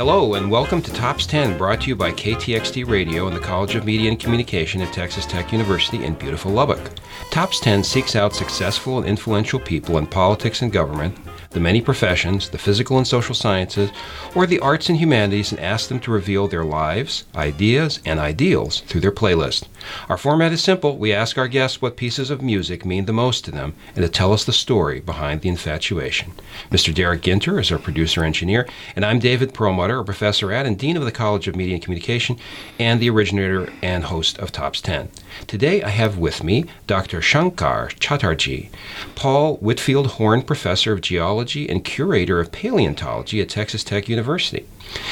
[0.00, 3.74] Hello, and welcome to Tops 10, brought to you by KTXT Radio and the College
[3.74, 6.92] of Media and Communication at Texas Tech University in beautiful Lubbock.
[7.30, 11.18] Tops 10 seeks out successful and influential people in politics and government
[11.50, 13.90] the many professions, the physical and social sciences,
[14.36, 18.82] or the arts and humanities and ask them to reveal their lives, ideas, and ideals
[18.82, 19.64] through their playlist.
[20.08, 20.96] Our format is simple.
[20.96, 24.08] We ask our guests what pieces of music mean the most to them and to
[24.08, 26.32] tell us the story behind the infatuation.
[26.70, 26.94] Mr.
[26.94, 30.96] Derek Ginter is our producer engineer, and I'm David Perlmutter, a professor at and Dean
[30.96, 32.38] of the College of Media and Communication
[32.78, 35.08] and the originator and host of Tops 10.
[35.46, 37.20] Today I have with me Dr.
[37.20, 38.70] Sankar Chatterjee,
[39.14, 44.66] Paul Whitfield Horn Professor of Geology and Curator of Paleontology at Texas Tech University.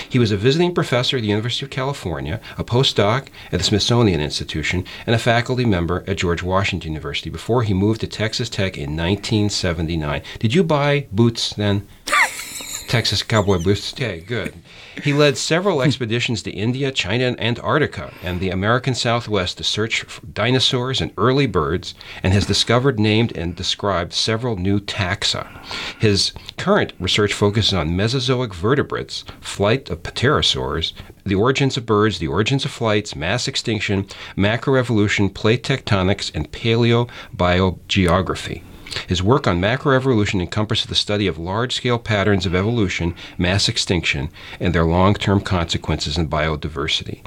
[0.09, 4.21] He was a visiting professor at the University of California, a postdoc at the Smithsonian
[4.21, 8.77] Institution, and a faculty member at George Washington University before he moved to Texas Tech
[8.77, 10.23] in 1979.
[10.39, 11.87] Did you buy boots then?
[12.89, 13.93] Texas cowboy boots.
[13.93, 14.55] Okay, good.
[15.03, 15.87] He led several hmm.
[15.87, 21.13] expeditions to India, China, and Antarctica, and the American Southwest to search for dinosaurs and
[21.17, 25.47] early birds, and has discovered, named, and described several new taxa.
[25.99, 30.93] His current research focuses on Mesozoic vertebrates, flight of pterosaurs,
[31.25, 38.63] the origins of birds, the origins of flights, mass extinction, macroevolution, plate tectonics, and paleobiogeography.
[39.07, 44.31] His work on macroevolution encompasses the study of large scale patterns of evolution, mass extinction,
[44.61, 47.23] and their long term consequences in biodiversity.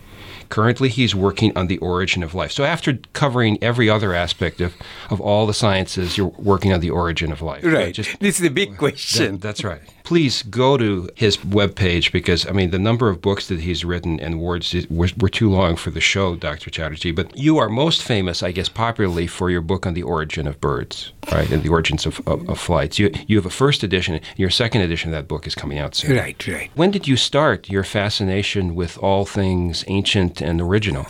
[0.49, 2.51] Currently, he's working on the origin of life.
[2.51, 4.73] So, after covering every other aspect of,
[5.09, 7.63] of all the sciences, you're working on the origin of life.
[7.63, 7.93] Right.
[7.93, 9.33] Just, this is the big question.
[9.33, 9.81] That, that's right.
[10.11, 14.19] Please go to his webpage because, I mean, the number of books that he's written
[14.19, 16.69] and words were, were too long for the show, Dr.
[16.69, 17.11] Chatterjee.
[17.11, 20.59] But you are most famous, I guess, popularly for your book on the origin of
[20.59, 22.99] birds, right, and the origins of, of, of flights.
[22.99, 25.95] You, you have a first edition, your second edition of that book is coming out
[25.95, 26.17] soon.
[26.17, 26.69] Right, right.
[26.75, 31.05] When did you start your fascination with all things ancient and original?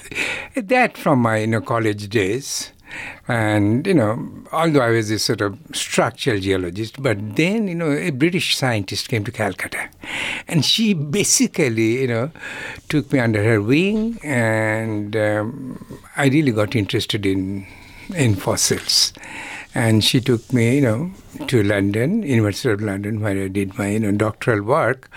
[0.55, 2.71] That from my you know, college days.
[3.27, 7.91] And, you know, although I was a sort of structural geologist, but then, you know,
[7.91, 9.89] a British scientist came to Calcutta.
[10.47, 12.31] And she basically, you know,
[12.89, 17.67] took me under her wing, and um, I really got interested in,
[18.15, 19.13] in fossils.
[19.73, 21.11] And she took me, you know,
[21.47, 25.09] to London, University of London, where I did my, you know, doctoral work.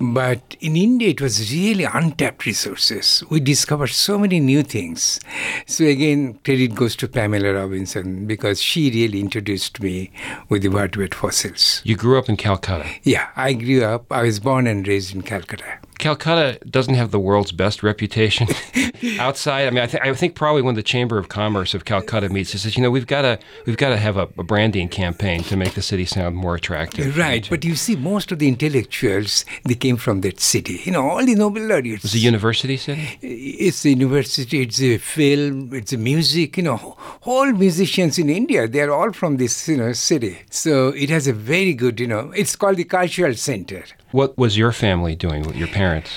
[0.00, 3.22] But in India, it was really untapped resources.
[3.30, 5.20] We discovered so many new things.
[5.66, 10.10] So again, credit goes to Pamela Robinson because she really introduced me
[10.48, 11.80] with the vertebrate fossils.
[11.84, 12.88] You grew up in Calcutta.
[13.02, 14.10] Yeah, I grew up.
[14.10, 15.78] I was born and raised in Calcutta.
[16.02, 18.48] Calcutta doesn't have the world's best reputation
[19.20, 19.68] outside.
[19.68, 22.52] I mean, I, th- I, think probably when the Chamber of Commerce of Calcutta meets,
[22.56, 25.41] it says, you know, we've got to we've got to have a, a, branding campaign
[25.44, 27.16] to make the city sound more attractive.
[27.16, 30.80] Right, but you see, most of the intellectuals they came from that city.
[30.84, 32.04] You know, all the Nobel laureates.
[32.04, 33.18] It's a university city.
[33.20, 34.62] It's a university.
[34.62, 35.74] It's a film.
[35.74, 36.56] It's a music.
[36.56, 40.38] You know, all musicians in India they are all from this you know city.
[40.50, 42.32] So it has a very good you know.
[42.34, 43.84] It's called the cultural center.
[44.10, 46.10] What was your family doing with your parents?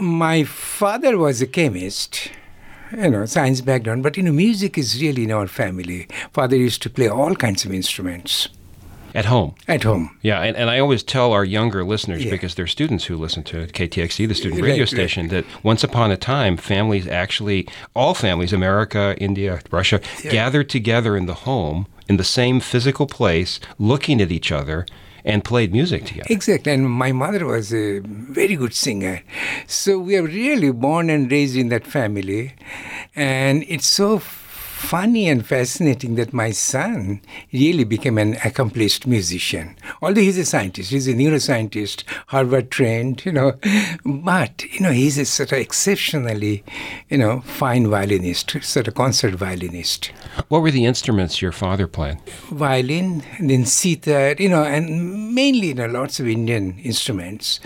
[0.00, 2.30] My father was a chemist,
[2.96, 6.08] you know, science background, but you know, music is really in our family.
[6.32, 8.48] Father used to play all kinds of instruments.
[9.14, 9.54] At home.
[9.66, 10.16] At home.
[10.22, 12.30] Yeah, and, and I always tell our younger listeners, yeah.
[12.30, 15.44] because they're students who listen to KTXT, the student radio right, station, right.
[15.44, 20.30] that once upon a time, families actually, all families, America, India, Russia, yeah.
[20.30, 24.86] gathered together in the home, in the same physical place, looking at each other
[25.24, 26.26] and played music together.
[26.30, 26.72] Exactly.
[26.72, 29.22] And my mother was a very good singer.
[29.66, 32.54] So we are really born and raised in that family.
[33.14, 34.18] And it's so
[34.80, 37.20] funny and fascinating that my son
[37.52, 39.76] really became an accomplished musician.
[40.02, 43.52] Although he's a scientist, he's a neuroscientist, Harvard trained, you know,
[44.04, 46.64] but, you know, he's a sort of exceptionally,
[47.08, 50.12] you know, fine violinist, sort of concert violinist.
[50.48, 52.18] What were the instruments your father played?
[52.50, 57.60] Violin, then sitar, you know, and mainly, you know, lots of Indian instruments.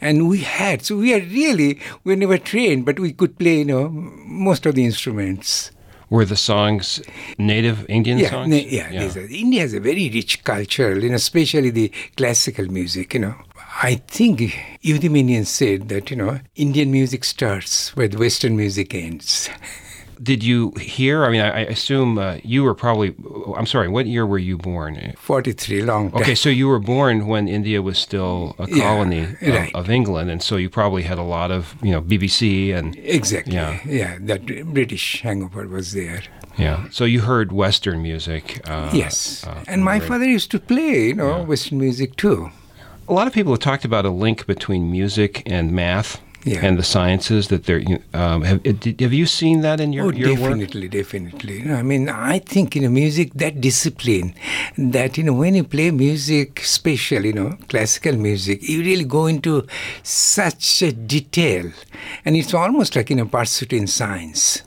[0.00, 3.60] And we had, so we are really, we were never trained, but we could play,
[3.60, 5.70] you know, most of the instruments.
[6.08, 7.02] Were the songs
[7.36, 8.48] native Indian yeah, songs?
[8.48, 9.18] Na- yeah, yeah.
[9.28, 13.34] India has a very rich culture, you know, especially the classical music, you know.
[13.82, 14.40] I think
[14.82, 19.50] Yehudi Menuhin said that, you know, Indian music starts where the Western music ends.
[20.22, 21.24] Did you hear?
[21.24, 23.14] I mean, I, I assume uh, you were probably.
[23.56, 23.88] I'm sorry.
[23.88, 25.14] What year were you born?
[25.18, 25.82] Forty-three.
[25.82, 26.10] Long.
[26.10, 26.22] Time.
[26.22, 29.74] Okay, so you were born when India was still a colony yeah, right.
[29.74, 32.96] of, of, England, and so you probably had a lot of you know BBC and
[32.96, 33.54] exactly.
[33.54, 34.18] Yeah, yeah.
[34.20, 36.22] That British hangover was there.
[36.58, 36.88] Yeah.
[36.90, 38.60] So you heard Western music.
[38.68, 39.46] Uh, yes.
[39.46, 41.44] Uh, and my father used to play, you know, yeah.
[41.44, 42.50] Western music too.
[43.08, 46.20] A lot of people have talked about a link between music and math.
[46.46, 46.60] Yeah.
[46.62, 47.82] And the sciences that they're.
[48.14, 50.52] Um, have, have you seen that in your, oh, your work?
[50.52, 51.58] definitely, definitely.
[51.58, 54.32] You know, I mean, I think you know, music that discipline,
[54.78, 59.26] that you know, when you play music, special, you know, classical music, you really go
[59.26, 59.66] into
[60.04, 61.72] such a detail,
[62.24, 64.62] and it's almost like you know, pursuit in science.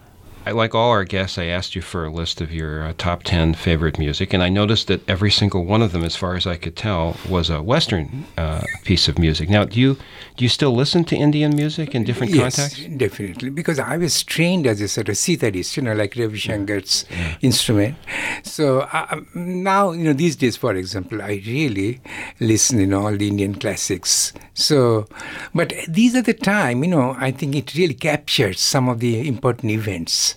[0.50, 3.22] I, like all our guests, I asked you for a list of your uh, top
[3.22, 6.48] 10 favorite music, and I noticed that every single one of them, as far as
[6.48, 9.48] I could tell, was a Western uh, piece of music.
[9.48, 9.96] Now, do you
[10.38, 12.98] do you still listen to Indian music in different yes, contexts?
[12.98, 13.52] definitely.
[13.52, 17.06] Because I was trained as a sort of sitarist, you know, like Ravi Shankar's
[17.42, 17.96] instrument.
[18.42, 22.02] So uh, now, you know, these days, for example, I really
[22.40, 24.34] listen in all the Indian classics.
[24.56, 25.08] So,
[25.54, 29.28] but these are the time, you know, I think it really captures some of the
[29.28, 30.36] important events.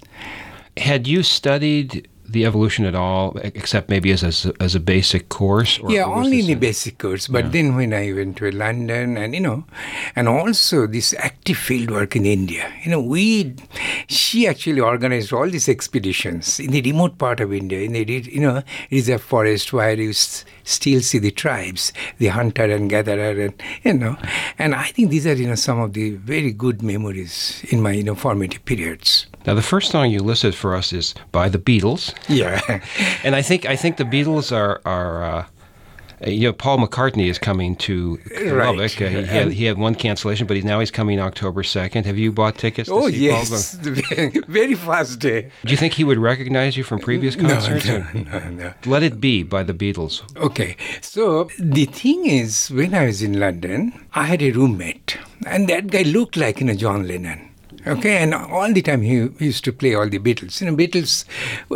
[0.77, 5.29] Had you studied the evolution at all, except maybe as as, a- as a basic
[5.29, 5.79] course?
[5.81, 7.29] Or yeah, only in the basic course.
[7.29, 9.65] But then when I went to London and, you know,
[10.17, 13.55] and also this active field work in India, you know, we,
[14.09, 18.03] she actually organized all these expeditions in the remote part of India, in the,
[18.33, 23.39] you know, reserve forest where you s- still see the tribes, the hunter and gatherer
[23.45, 24.17] and, you know,
[24.59, 27.93] and I think these are, you know, some of the very good memories in my,
[27.93, 29.27] you know, formative periods.
[29.47, 32.61] Now, the first song you listed for us is by the Beatles, Yeah.
[33.25, 35.25] and I think I think the Beatles are are.
[35.25, 35.45] Uh,
[36.25, 38.17] you know, Paul McCartney is coming to
[38.47, 38.79] Right.
[38.79, 42.07] Uh, he, had, he had one cancellation, but he's now he's coming October second.
[42.07, 42.89] Have you bought tickets?
[42.89, 43.75] To oh, yes.
[44.47, 45.51] very fast day.
[45.65, 47.87] Do you think he would recognize you from previous concerts?
[47.87, 48.75] No, no, no, no.
[48.87, 50.23] Let It Be by the Beatles.
[50.37, 55.69] Okay, so the thing is, when I was in London, I had a roommate, and
[55.69, 57.49] that guy looked like you know John Lennon.
[57.85, 60.61] Okay, and all the time he used to play all the Beatles.
[60.61, 61.25] You know, Beatles,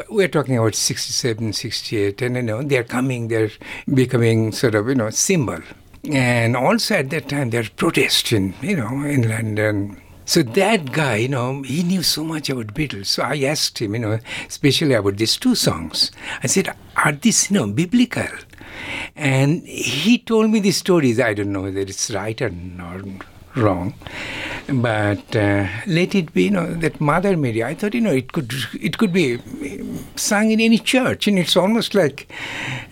[0.08, 3.50] we're talking about 67, 68, and you know, they're coming, they're
[3.92, 5.58] becoming sort of, you know, symbol.
[6.08, 10.00] And also at that time, there's protest in, you know, in London.
[10.26, 13.06] So that guy, you know, he knew so much about Beatles.
[13.06, 14.18] So I asked him, you know,
[14.48, 16.12] especially about these two songs.
[16.42, 18.28] I said, are these, you know, biblical?
[19.16, 21.18] And he told me the stories.
[21.18, 23.02] I don't know whether it's right or not
[23.56, 23.94] wrong,
[24.68, 26.44] but uh, let it be.
[26.44, 27.64] You know that Mother Mary.
[27.64, 29.38] I thought you know it could it could be
[30.16, 32.30] sung in any church, and it's almost like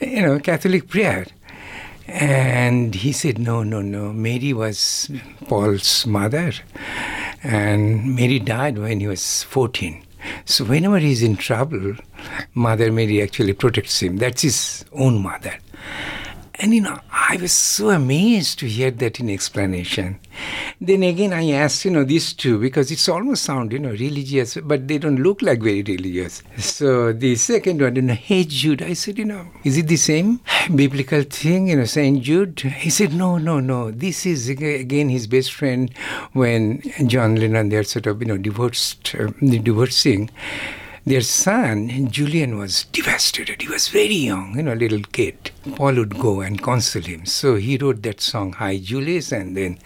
[0.00, 1.26] you know Catholic prayer.
[2.06, 4.12] And he said, no, no, no.
[4.12, 5.10] Mary was
[5.48, 6.52] Paul's mother,
[7.42, 10.04] and Mary died when he was 14.
[10.44, 11.94] So whenever he's in trouble,
[12.54, 14.18] Mother Mary actually protects him.
[14.18, 15.58] That's his own mother.
[16.64, 20.18] And you know, I was so amazed to hear that in explanation.
[20.80, 24.56] Then again, I asked, you know, these two because it's almost sound, you know, religious,
[24.56, 26.42] but they don't look like very religious.
[26.56, 29.98] So the second one, you know, hey Jude, I said, you know, is it the
[29.98, 30.40] same
[30.74, 32.58] biblical thing, you know, Saint Jude?
[32.60, 33.90] He said, no, no, no.
[33.90, 35.92] This is again his best friend
[36.32, 40.30] when John Lennon they're sort of, you know, divorced, uh, divorcing
[41.06, 43.60] their son, Julian, was devastated.
[43.60, 45.50] He was very young, you know, a little kid.
[45.76, 47.26] Paul would go and console him.
[47.26, 49.78] So he wrote that song, Hey Jules, and then.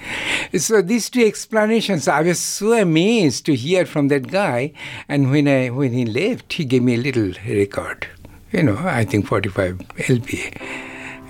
[0.57, 4.73] So these two explanations, I was so amazed to hear from that guy.
[5.09, 8.07] And when, I, when he left, he gave me a little record,
[8.53, 10.53] you know, I think 45 LP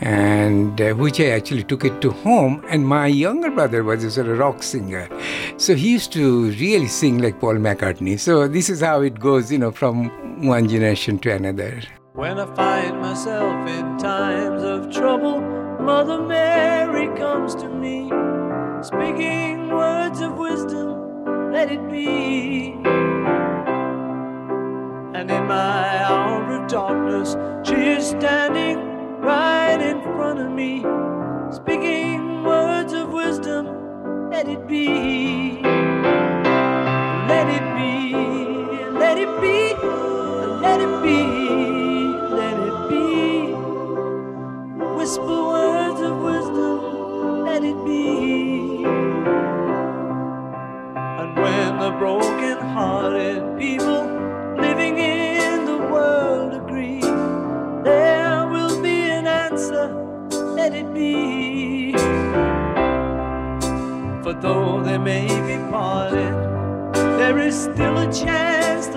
[0.01, 2.65] and uh, which I actually took it to home.
[2.69, 5.09] And my younger brother was a sort of rock singer,
[5.57, 8.19] so he used to really sing like Paul McCartney.
[8.19, 11.83] So this is how it goes, you know, from one generation to another.
[12.15, 15.41] When I find myself in times of trouble,
[15.81, 18.11] Mother Mary comes to me,
[18.83, 22.75] speaking words of wisdom, let it be.
[25.15, 27.37] And in my hour of darkness,
[27.67, 30.85] she is standing right in front of me,
[31.53, 35.63] speaking words of wisdom, let it be.
[37.29, 38.15] Let it be,
[38.99, 39.75] let it be,
[40.63, 41.23] let it be,
[42.37, 43.53] let it be.
[44.97, 45.78] Whisper words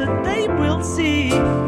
[0.01, 1.61] that they will see.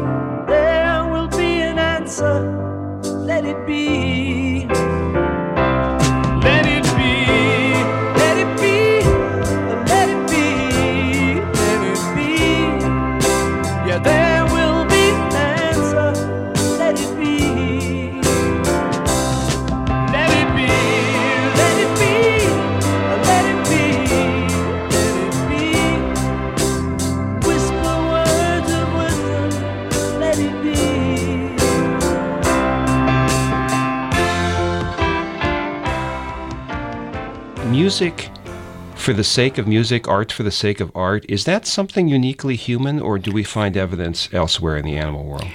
[39.04, 42.56] For the sake of music, art for the sake of art, is that something uniquely
[42.56, 45.46] human, or do we find evidence elsewhere in the animal world?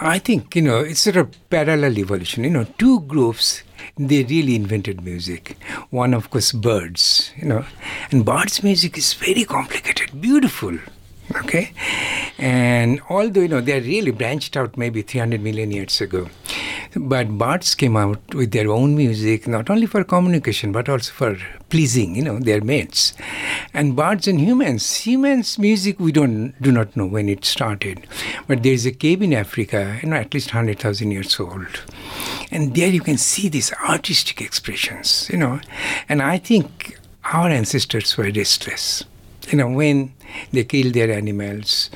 [0.00, 2.44] I think, you know, it's sort of parallel evolution.
[2.44, 3.64] You know, two groups,
[3.98, 5.56] they really invented music.
[5.90, 7.64] One, of course, birds, you know,
[8.12, 10.78] and birds' music is very complicated, beautiful.
[11.36, 11.72] Okay,
[12.38, 16.28] and although you know they really branched out maybe 300 million years ago,
[16.96, 21.38] but birds came out with their own music, not only for communication but also for
[21.68, 23.14] pleasing, you know, their mates.
[23.72, 28.06] And birds and humans, humans' music we don't do not know when it started,
[28.48, 31.84] but there is a cave in Africa, you know, at least 100,000 years old,
[32.50, 35.60] and there you can see these artistic expressions, you know,
[36.08, 36.98] and I think
[37.32, 39.04] our ancestors were restless
[39.50, 40.12] you know, when
[40.52, 41.90] they kill their animals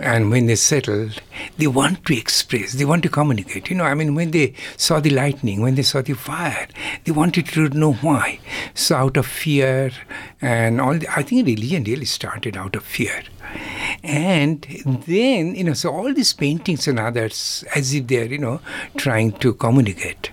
[0.00, 1.08] and when they settle,
[1.56, 3.70] they want to express, they want to communicate.
[3.70, 6.68] You know, I mean, when they saw the lightning, when they saw the fire,
[7.04, 8.40] they wanted to know why.
[8.74, 9.90] So, out of fear
[10.40, 13.22] and all, the, I think religion really started out of fear.
[14.04, 14.62] And
[15.06, 18.60] then, you know, so all these paintings and others, as if they're, you know,
[18.96, 20.30] trying to communicate.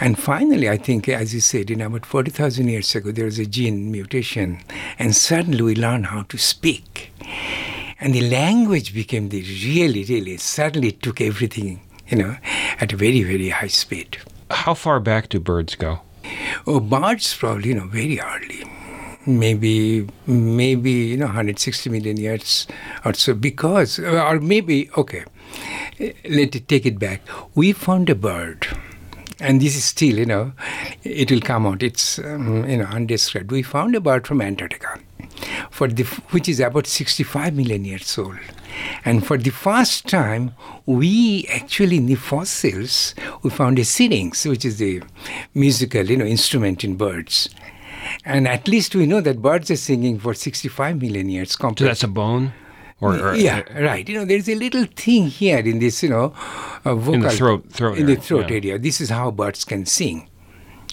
[0.00, 3.46] And finally, I think, as you said, in about 40,000 years ago, there was a
[3.46, 4.60] gene mutation,
[4.98, 7.12] and suddenly we learned how to speak.
[8.00, 12.36] And the language became the really, really, suddenly took everything, you know,
[12.80, 14.18] at a very, very high speed.
[14.50, 16.00] How far back do birds go?
[16.64, 18.64] Oh, birds probably, you know, very early.
[19.26, 22.68] Maybe, maybe, you know, 160 million years
[23.04, 25.24] or so, because, or maybe, okay,
[25.98, 27.22] let it take it back.
[27.56, 28.68] We found a bird
[29.40, 30.52] and this is still, you know,
[31.04, 31.82] it will come out.
[31.82, 33.52] It's, um, you know, undescribed.
[33.52, 34.98] We found a bird from Antarctica,
[35.70, 38.38] for the, which is about 65 million years old.
[39.04, 40.52] And for the first time,
[40.86, 45.02] we actually in the fossils, we found a syrinx, which is the
[45.54, 47.48] musical, you know, instrument in birds.
[48.24, 51.56] And at least we know that birds are singing for 65 million years.
[51.56, 52.52] Compared so that's a bone?
[53.00, 54.08] Or, or, yeah, right.
[54.08, 56.34] You know, there's a little thing here in this, you know,
[56.84, 58.16] uh, vocal in the throat, throat in area.
[58.16, 58.56] the throat yeah.
[58.56, 58.78] area.
[58.78, 60.28] This is how birds can sing.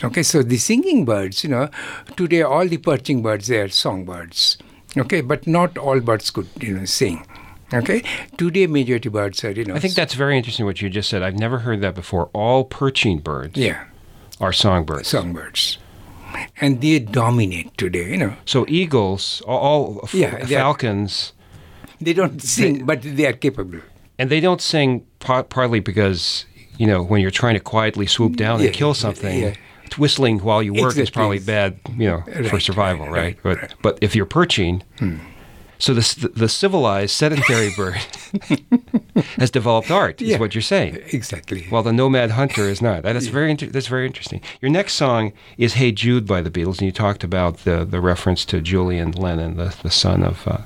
[0.04, 1.70] Okay, so the singing birds, you know,
[2.16, 4.58] today all the perching birds they are songbirds.
[4.96, 7.26] Okay, but not all birds could, you know, sing.
[7.74, 8.04] Okay,
[8.38, 9.74] today majority birds are, you know.
[9.74, 11.24] I think that's very interesting what you just said.
[11.24, 12.30] I've never heard that before.
[12.34, 13.58] All perching birds.
[13.58, 13.86] Yeah.
[14.40, 15.08] Are songbirds.
[15.08, 15.80] Songbirds
[16.62, 18.12] and they dominate today.
[18.12, 18.34] You know.
[18.46, 21.34] So eagles, all, all yeah, falcons,
[22.02, 23.80] they don't sing, they, but they are capable.
[24.18, 26.46] And they don't sing partly because,
[26.78, 29.54] you know, when you're trying to quietly swoop down yeah, and kill something, yeah,
[29.98, 31.04] whistling while you work exactly.
[31.04, 33.14] is probably bad, you know, right, for survival, right?
[33.16, 33.38] right?
[33.44, 33.74] But, right.
[33.82, 35.18] but if you're perching, hmm.
[35.80, 37.96] so the, the civilized sedentary bird
[39.38, 40.98] has developed art, is what you're saying.
[41.12, 41.66] Exactly.
[41.70, 43.04] While the nomad hunter is not.
[43.04, 44.42] That's very inter- that's very interesting.
[44.62, 48.00] Your next song is "Hey Jude" by the Beatles, and you talked about the the
[48.00, 50.48] reference to Julian Lennon, the the son of.
[50.48, 50.62] Uh,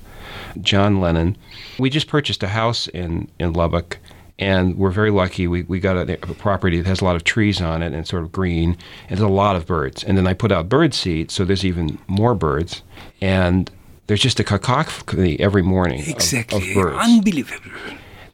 [0.61, 1.37] John Lennon.
[1.77, 3.99] We just purchased a house in, in Lubbock,
[4.37, 5.47] and we're very lucky.
[5.47, 8.07] We, we got a, a, property that has a lot of trees on it and
[8.07, 8.77] sort of green,
[9.09, 10.03] and there's a lot of birds.
[10.03, 12.83] And then I put out bird seed, so there's even more birds.
[13.21, 13.69] And
[14.07, 16.71] there's just a cacophony every morning exactly.
[16.71, 16.97] of, of birds.
[16.99, 17.71] Unbelievable.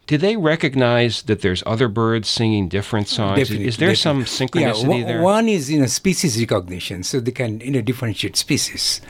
[0.07, 3.39] Do they recognize that there's other birds singing different songs?
[3.39, 4.25] Definitely, is there definitely.
[4.25, 5.21] some synchronicity yeah, there?
[5.21, 9.01] One is you know species recognition, so they can you know differentiate species,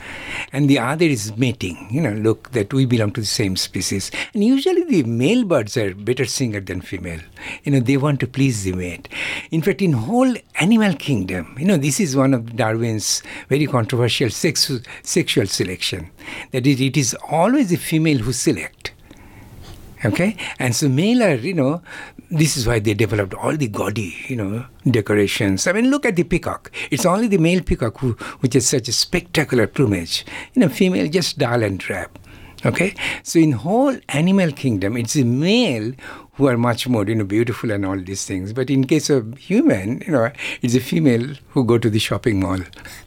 [0.52, 1.88] and the other is mating.
[1.90, 5.76] You know, look that we belong to the same species, and usually the male birds
[5.76, 7.20] are better singer than female.
[7.64, 9.10] You know, they want to please the mate.
[9.50, 14.30] In fact, in whole animal kingdom, you know, this is one of Darwin's very controversial
[14.30, 14.72] sex,
[15.02, 16.10] sexual selection.
[16.52, 18.92] That is, it is always the female who select
[20.04, 20.36] Okay?
[20.58, 21.82] And so male are, you know,
[22.30, 25.66] this is why they developed all the gaudy, you know, decorations.
[25.66, 26.70] I mean, look at the peacock.
[26.90, 30.24] It's only the male peacock who, which has such a spectacular plumage.
[30.54, 32.18] You know, female just dull and drab.
[32.64, 32.94] Okay?
[33.22, 35.92] So in whole animal kingdom, it's the male
[36.32, 38.52] who are much more, you know, beautiful and all these things.
[38.52, 40.30] But in case of human, you know,
[40.62, 42.58] it's a female who go to the shopping mall.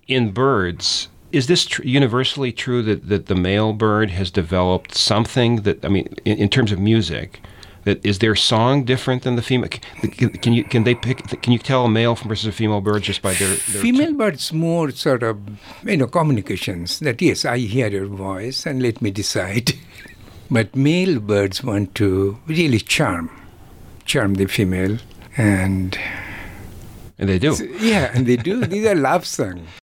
[0.08, 5.58] In birds, is this tr- universally true that, that the male bird has developed something
[5.58, 7.42] that I mean, in, in, terms of music,
[7.84, 9.70] that is their song different than the female?
[9.70, 11.42] Can, can, you can they pick?
[11.42, 14.14] Can you tell a male versus a female bird just by their, their female t-
[14.14, 15.40] birds more sort of
[15.84, 19.74] you know communications that yes I hear your voice and let me decide,
[20.52, 23.30] but male birds want to really charm,
[24.06, 24.98] charm the female
[25.38, 25.98] and.
[27.22, 27.54] And they do.
[27.82, 28.66] Yeah, and they do.
[28.66, 29.68] These are love songs.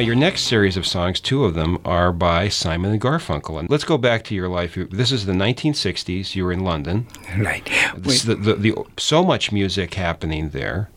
[0.00, 3.60] Now, your next series of songs, two of them, are by Simon and Garfunkel.
[3.60, 4.74] And let's go back to your life.
[4.90, 6.34] This is the 1960s.
[6.34, 7.06] You were in London.
[7.36, 7.68] Right.
[7.94, 10.88] This, the, the, the, so much music happening there,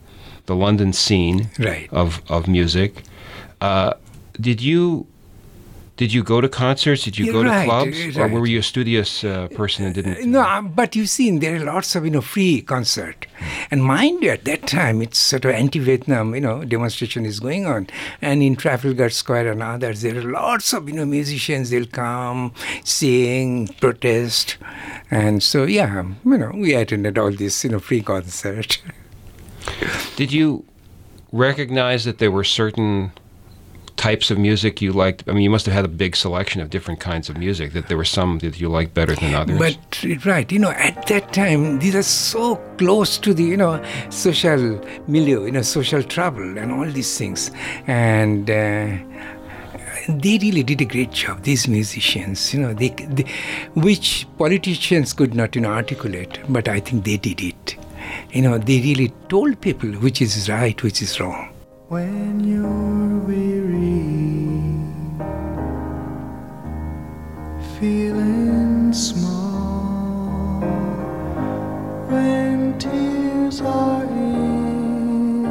[0.46, 1.90] the London scene Right.
[1.92, 3.04] of, of music.
[3.60, 3.96] Uh,
[4.40, 5.06] did you
[5.96, 7.04] did you go to concerts?
[7.04, 10.26] Did you go to right, clubs, or were you a studious uh, person and didn't?
[10.26, 13.28] No, um, but you see, there are lots of you know free concert,
[13.70, 17.67] and mind you, at that time it's sort of anti-Vietnam, you know, demonstration is going
[17.67, 17.88] on,
[18.24, 21.70] and in Trafalgar Square and others, there are lots of you know musicians.
[21.70, 24.58] They'll come, sing, protest,
[25.12, 28.82] and so yeah, you know, we attended all these you know free concert.
[30.15, 30.65] Did you
[31.32, 33.12] recognize that there were certain
[34.04, 35.24] types of music you liked?
[35.28, 37.72] I mean, you must have had a big selection of different kinds of music.
[37.72, 39.58] That there were some that you liked better than others.
[39.58, 43.74] But right, you know, at that time, these are so close to the you know
[44.10, 44.62] social
[45.08, 47.52] milieu, you know, social trouble and all these things,
[47.88, 48.50] and.
[48.50, 48.98] Uh,
[50.10, 51.44] they really did a great job.
[51.44, 53.24] These musicians, you know, they, they,
[53.74, 57.78] which politicians could not, you know, articulate, but I think they did it.
[58.32, 61.53] You know, they really told people which is right, which is wrong.
[61.93, 64.01] When you're weary,
[67.77, 70.60] feeling small,
[72.10, 75.43] when tears are in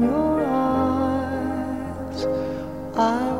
[0.00, 2.26] your eyes,
[2.94, 3.31] I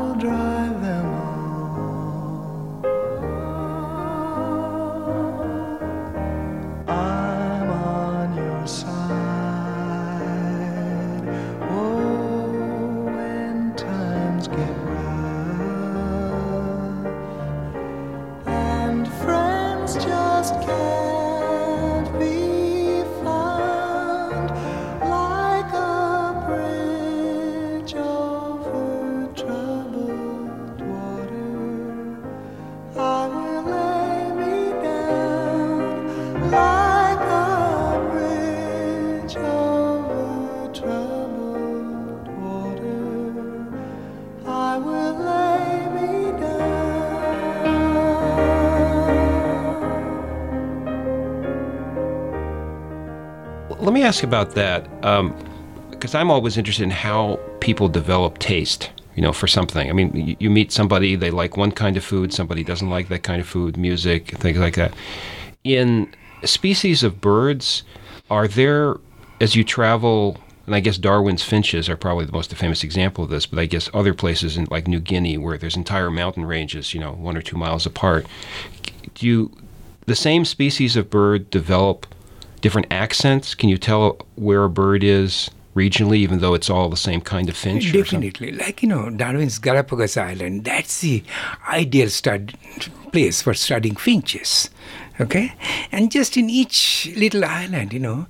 [54.02, 55.34] ask about that, um,
[55.90, 58.90] because I'm always interested in how people develop taste.
[59.14, 59.90] You know, for something.
[59.90, 63.08] I mean, you, you meet somebody, they like one kind of food, somebody doesn't like
[63.08, 64.94] that kind of food, music, things like that.
[65.64, 66.10] In
[66.44, 67.82] species of birds,
[68.30, 68.96] are there,
[69.42, 73.28] as you travel, and I guess Darwin's finches are probably the most famous example of
[73.28, 76.94] this, but I guess other places in like New Guinea where there's entire mountain ranges,
[76.94, 78.26] you know, one or two miles apart,
[79.14, 79.52] do you,
[80.06, 82.06] the same species of bird develop
[82.62, 83.54] different accents?
[83.54, 87.50] Can you tell where a bird is regionally, even though it's all the same kind
[87.50, 87.92] of finch?
[87.92, 88.52] Definitely.
[88.52, 91.22] Like, you know, Darwin's Galapagos Island, that's the
[91.68, 92.54] ideal stud-
[93.12, 94.70] place for studying finches.
[95.20, 95.52] Okay?
[95.90, 98.26] And just in each little island, you know,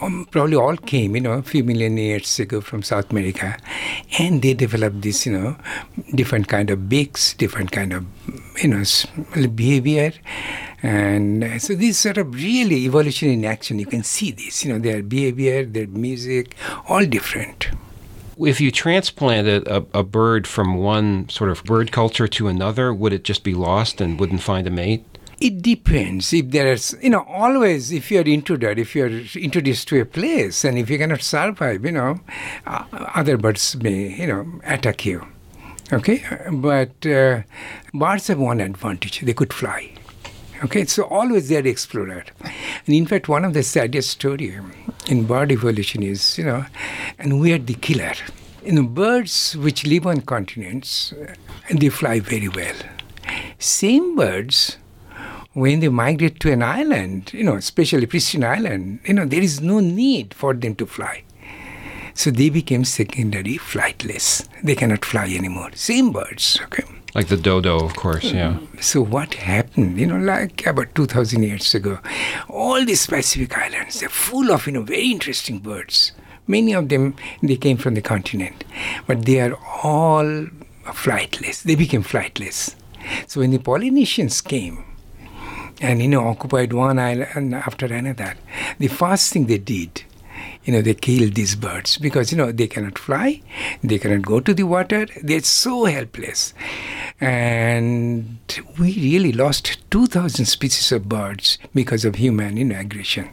[0.00, 3.56] um, probably all came, you know, a few million years ago from South America.
[4.18, 5.56] And they developed this, you know,
[6.14, 8.06] different kind of beaks, different kind of,
[8.62, 8.84] you know,
[9.54, 10.12] behavior.
[10.82, 13.78] And uh, so this sort of really evolution in action.
[13.78, 16.56] You can see this, you know, their behavior, their music,
[16.88, 17.68] all different.
[18.38, 23.12] If you transplanted a, a bird from one sort of bird culture to another, would
[23.12, 25.04] it just be lost and wouldn't find a mate?
[25.42, 26.32] It depends.
[26.32, 30.78] If there's, you know, always if you're intruded, if you're introduced to a place and
[30.78, 32.20] if you cannot survive, you know,
[32.64, 35.26] uh, other birds may, you know, attack you.
[35.92, 36.22] Okay?
[36.52, 37.42] But uh,
[37.92, 39.90] birds have one advantage they could fly.
[40.62, 42.24] Okay, so always they are explorer.
[42.86, 44.56] And in fact, one of the saddest story
[45.08, 46.64] in bird evolution is, you know,
[47.18, 48.14] and we are the killer.
[48.64, 51.12] You know, birds which live on continents,
[51.68, 52.76] and they fly very well.
[53.58, 54.76] Same birds,
[55.54, 59.60] when they migrate to an island, you know, especially pristine island, you know, there is
[59.60, 61.22] no need for them to fly.
[62.14, 64.46] So they became secondary flightless.
[64.62, 65.70] They cannot fly anymore.
[65.74, 66.84] Same birds, okay.
[67.14, 68.54] Like the dodo, of course, yeah.
[68.54, 68.82] Mm.
[68.82, 69.98] So what happened?
[69.98, 71.98] You know, like about 2,000 years ago,
[72.48, 76.12] all these Pacific islands, they're full of, you know, very interesting birds.
[76.46, 78.64] Many of them, they came from the continent.
[79.06, 80.46] But they are all
[80.86, 81.62] flightless.
[81.62, 82.74] They became flightless.
[83.26, 84.84] So when the Polynesians came,
[85.82, 88.34] and you know occupied one island after another,
[88.78, 90.04] the first thing they did
[90.64, 93.40] you know, they killed these birds because, you know, they cannot fly,
[93.82, 96.54] they cannot go to the water, they're so helpless.
[97.20, 98.38] And
[98.78, 103.30] we really lost 2,000 species of birds because of human you know, aggression.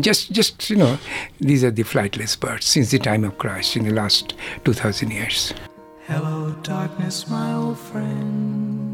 [0.00, 0.98] Just, just you know,
[1.38, 5.54] these are the flightless birds since the time of Christ in the last 2,000 years.
[6.06, 8.93] Hello, darkness, my old friend.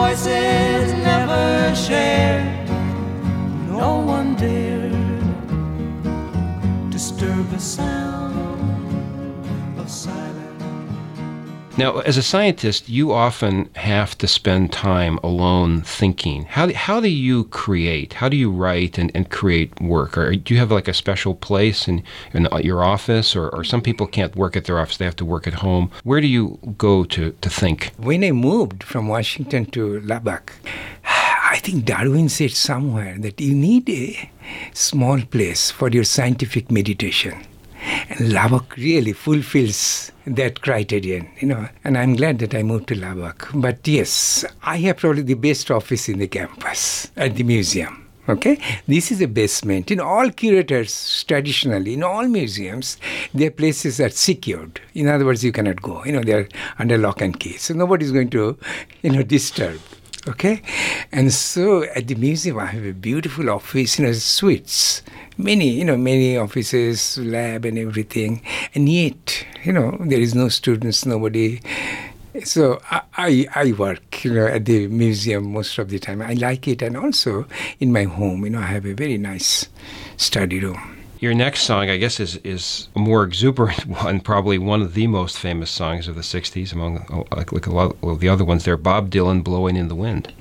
[0.00, 2.40] voices never share.
[3.68, 4.94] No one dared
[6.90, 8.34] disturb the sound
[9.78, 10.39] of silence.
[11.78, 16.44] Now, as a scientist, you often have to spend time alone thinking.
[16.44, 18.14] How how do you create?
[18.14, 20.18] How do you write and, and create work?
[20.18, 22.02] Or do you have like a special place in,
[22.34, 23.36] in your office?
[23.36, 25.90] Or, or some people can't work at their office, they have to work at home.
[26.02, 27.92] Where do you go to, to think?
[27.96, 30.52] When I moved from Washington to Lubbock,
[31.04, 34.30] I think Darwin said somewhere that you need a
[34.72, 37.46] small place for your scientific meditation.
[38.10, 41.68] And Lubbock really fulfills that criterion, you know.
[41.84, 43.48] And I'm glad that I moved to Lubbock.
[43.54, 48.06] But yes, I have probably the best office in the campus at the museum.
[48.28, 49.90] Okay, this is a basement.
[49.90, 52.96] In all curators, traditionally, in all museums,
[53.34, 54.80] their places are secured.
[54.94, 56.04] In other words, you cannot go.
[56.04, 58.56] You know, they are under lock and key, so nobody is going to,
[59.02, 59.80] you know, disturb.
[60.28, 60.60] Okay,
[61.12, 65.02] and so at the museum I have a beautiful office, you know, suites,
[65.38, 68.42] many, you know, many offices, lab, and everything,
[68.74, 71.62] and yet, you know, there is no students, nobody.
[72.44, 76.20] So I, I, I work, you know, at the museum most of the time.
[76.20, 77.46] I like it, and also
[77.80, 79.68] in my home, you know, I have a very nice
[80.18, 80.99] study room.
[81.20, 85.06] Your next song, I guess, is, is a more exuberant one, probably one of the
[85.06, 88.64] most famous songs of the 60s among like, like a lot of the other ones
[88.64, 90.32] there, Bob Dylan, Blowing in the Wind.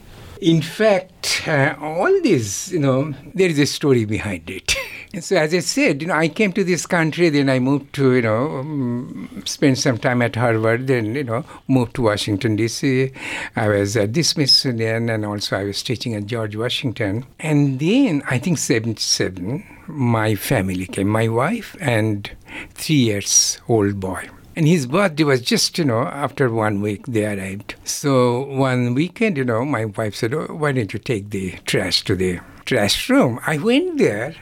[0.42, 4.74] In fact, uh, all this, you know, there is a story behind it.
[5.12, 7.94] And so, as I said, you know, I came to this country, then I moved
[7.94, 12.56] to, you know, um, spent some time at Harvard, then, you know, moved to Washington,
[12.56, 13.12] D.C.
[13.56, 17.26] I was at the Smithsonian, and also I was teaching at George Washington.
[17.40, 22.30] And then, I think 77, my family came, my wife and
[22.76, 24.30] three years old boy.
[24.56, 27.76] And his birthday was just, you know, after one week they arrived.
[27.84, 32.04] So one weekend, you know, my wife said, oh, why don't you take the trash
[32.04, 33.40] to the trash room?
[33.48, 34.36] I went there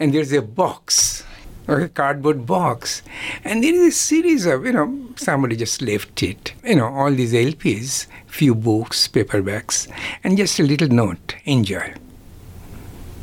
[0.00, 1.22] and there's a box,
[1.68, 3.02] a cardboard box.
[3.44, 6.54] And there is a series of, you know, somebody just left it.
[6.64, 9.86] You know, all these LPs, few books, paperbacks,
[10.24, 11.92] and just a little note, enjoy.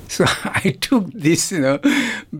[0.08, 1.80] So I took this, you know,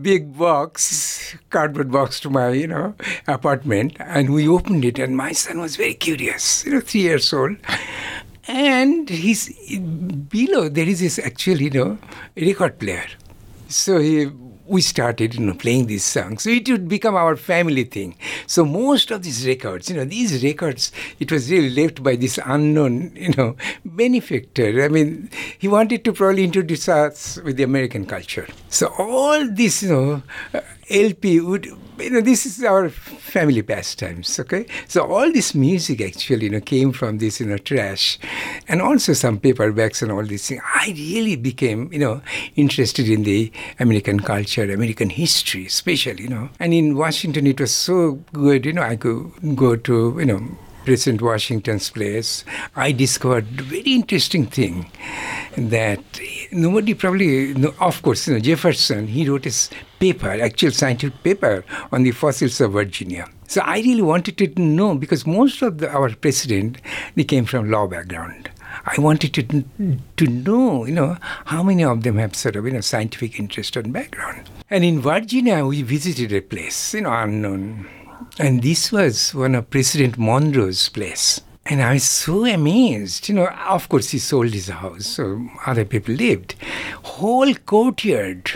[0.00, 2.94] big box, cardboard box to my, you know,
[3.26, 7.32] apartment, and we opened it, and my son was very curious, you know, three years
[7.32, 7.56] old.
[8.48, 11.98] And he's below there is this actually, you know,
[12.36, 13.06] record player.
[13.68, 14.30] So he
[14.66, 16.42] we started, you know, playing these songs.
[16.42, 18.16] So it would become our family thing.
[18.46, 22.38] So most of these records, you know, these records, it was really left by this
[22.44, 24.82] unknown, you know, benefactor.
[24.82, 28.48] I mean, he wanted to probably introduce us with the American culture.
[28.68, 30.22] So all this, you know,
[30.88, 31.68] LP would
[32.02, 34.66] you know this is our family pastimes okay?
[34.88, 38.18] So all this music actually you know came from this you know trash.
[38.68, 40.62] And also some paperbacks and all these things.
[40.74, 42.22] I really became you know
[42.56, 46.48] interested in the american culture american history especially you know.
[46.60, 50.40] And in washington it was so good you know i could go to you know
[50.84, 52.44] President Washington's place,
[52.76, 54.90] I discovered a very interesting thing
[55.56, 56.02] that
[56.50, 61.64] nobody probably, no, of course, you know, Jefferson, he wrote his paper, actual scientific paper
[61.92, 63.28] on the fossils of Virginia.
[63.46, 66.78] So I really wanted to know because most of the, our president,
[67.14, 68.50] they came from law background.
[68.86, 69.64] I wanted to
[70.16, 73.76] to know, you know, how many of them have sort of, you know, scientific interest
[73.76, 74.48] and background.
[74.70, 77.86] And in Virginia, we visited a place, you know, unknown
[78.38, 81.40] and this was one of President Monroe's place.
[81.64, 83.28] And I was so amazed.
[83.28, 86.56] You know, of course, he sold his house, so other people lived.
[87.02, 88.50] Whole courtyard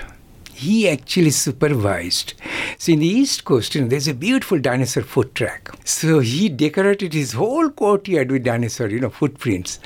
[0.57, 2.35] he actually supervised.
[2.79, 5.71] So in the East Coast, you know, there's a beautiful dinosaur foot track.
[5.85, 9.79] So he decorated his whole courtyard with dinosaur, you know, footprints.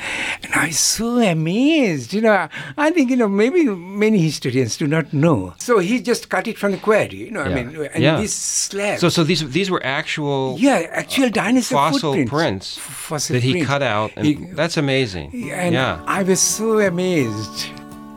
[0.42, 2.12] And I was so amazed.
[2.12, 5.54] You know, I think, you know, maybe many historians do not know.
[5.58, 7.50] So he just cut it from the quarry, you know, yeah.
[7.50, 8.20] I mean, and yeah.
[8.20, 8.98] this slab.
[9.00, 12.30] So so these these were actual Yeah, actual uh, dinosaur fossil footprints.
[12.30, 13.68] prints fossil that he prints.
[13.68, 14.12] cut out.
[14.16, 15.32] And he, that's amazing.
[15.50, 16.02] And yeah.
[16.06, 17.79] I was so amazed.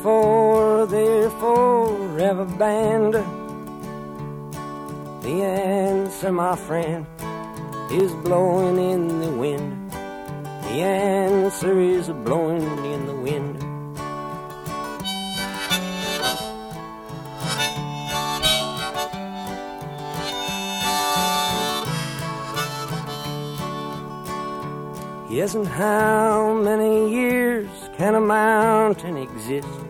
[0.00, 3.12] before they're forever banned?
[5.22, 7.04] The answer, my friend,
[7.92, 9.92] is blowing in the wind.
[9.92, 13.58] The answer is blowing in the wind.
[25.30, 29.89] Yes, and how many years can a mountain exist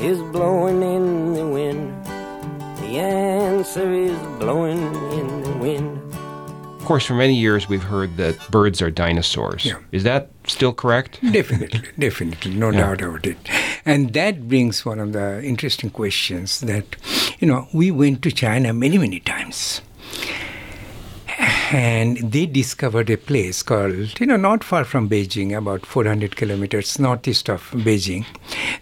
[0.00, 2.06] is blowing in the wind.
[2.78, 4.78] The answer is blowing
[5.12, 5.98] in the wind.
[6.80, 9.66] Of course, for many years we've heard that birds are dinosaurs.
[9.66, 9.78] Yeah.
[9.92, 11.20] Is that still correct?
[11.32, 12.80] Definitely, definitely, no yeah.
[12.80, 13.36] doubt about it.
[13.84, 16.96] And that brings one of the interesting questions that,
[17.38, 19.82] you know, we went to China many, many times
[21.72, 26.98] and they discovered a place called, you know, not far from Beijing, about 400 kilometers
[26.98, 28.26] northeast of Beijing.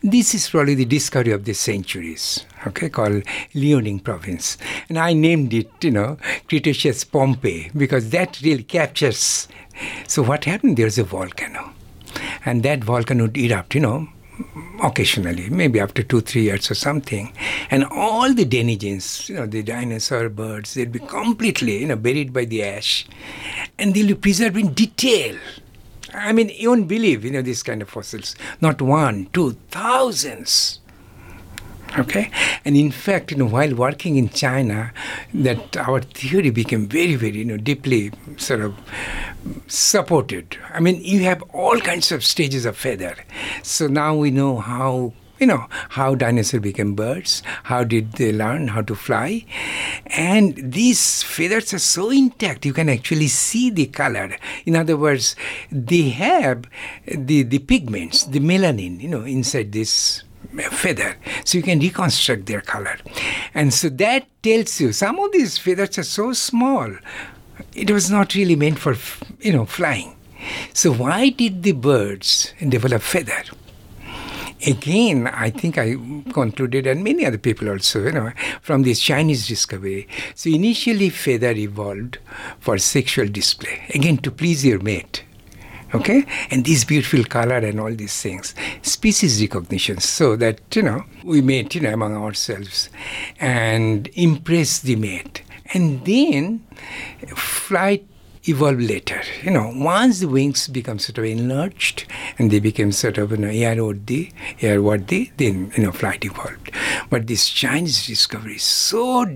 [0.03, 3.25] This is probably the discovery of the centuries, okay, called
[3.55, 4.57] Liaoning province.
[4.89, 6.17] And I named it, you know,
[6.49, 9.49] Cretaceous Pompeii because that really captures.
[10.07, 10.77] So what happened?
[10.77, 11.73] There's a volcano.
[12.45, 14.09] And that volcano would erupt, you know,
[14.83, 17.33] occasionally, maybe after two, three years or something.
[17.71, 22.33] And all the denizens, you know, the dinosaur birds, they'll be completely, you know, buried
[22.33, 23.07] by the ash.
[23.79, 25.37] And they'll be preserved in detail.
[26.15, 28.35] I mean, you won't believe, you know, these kind of fossils.
[28.61, 30.81] Not one, two, thousands.
[31.97, 32.31] Okay?
[32.65, 34.93] And in fact, you know, while working in China,
[35.33, 38.75] that our theory became very, very, you know, deeply sort of
[39.67, 40.59] supported.
[40.73, 43.17] I mean, you have all kinds of stages of feather.
[43.63, 48.69] So now we know how you know how dinosaurs became birds how did they learn
[48.69, 49.45] how to fly
[50.07, 55.37] and these feathers are so intact you can actually see the color in other words
[55.71, 56.65] they have
[57.07, 60.25] the the pigments the melanin you know inside this
[60.71, 61.17] feather.
[61.45, 62.97] So you can reconstruct their color.
[63.55, 66.95] And so that tells you some of these feathers are so small,
[67.75, 68.97] it was not really meant for,
[69.41, 70.17] you know, flying.
[70.73, 73.43] So why did the birds develop feather?
[74.67, 75.95] Again, I think I
[76.33, 80.09] concluded, and many other people also, you know, from this Chinese discovery.
[80.35, 82.19] So initially, feather evolved
[82.59, 85.25] for sexual display, again to please your mate
[85.95, 86.25] okay?
[86.51, 88.55] And this beautiful color and all these things.
[88.83, 89.99] Species recognition.
[89.99, 92.91] So that you know we mate you know among ourselves
[93.41, 95.43] and impress the mate.
[95.75, 96.67] And then
[97.37, 98.07] flight
[98.45, 99.21] evolved later.
[99.43, 102.07] You know once the wings become sort of enlarged
[102.39, 106.71] and they became sort of you know airworthy airworthy then you know flight evolved.
[107.11, 109.27] But this chinese discovery is so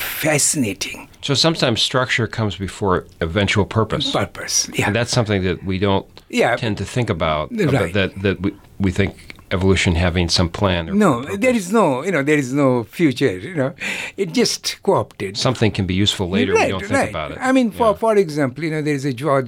[0.00, 4.10] fascinating So sometimes structure comes before eventual purpose.
[4.12, 6.06] purpose yeah And that's something that we don't
[6.40, 6.56] Yeah.
[6.56, 7.50] tend to think about.
[7.50, 7.68] Right.
[7.68, 8.50] about that that we,
[8.86, 9.12] we think
[9.52, 10.82] evolution having some plan.
[11.06, 11.12] No,
[11.44, 13.34] there is no, you know, there is no future.
[13.48, 13.72] You know,
[14.16, 15.36] it just co-opted.
[15.36, 16.52] Something can be useful later.
[16.54, 17.10] right, we don't think right.
[17.14, 17.38] about it.
[17.48, 17.98] I mean, for Yeah.
[18.04, 19.38] for example, you know, there is a jaw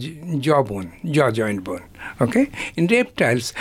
[0.46, 1.84] jaw bone, jaw joint bone.
[2.20, 3.52] Okay, in reptiles,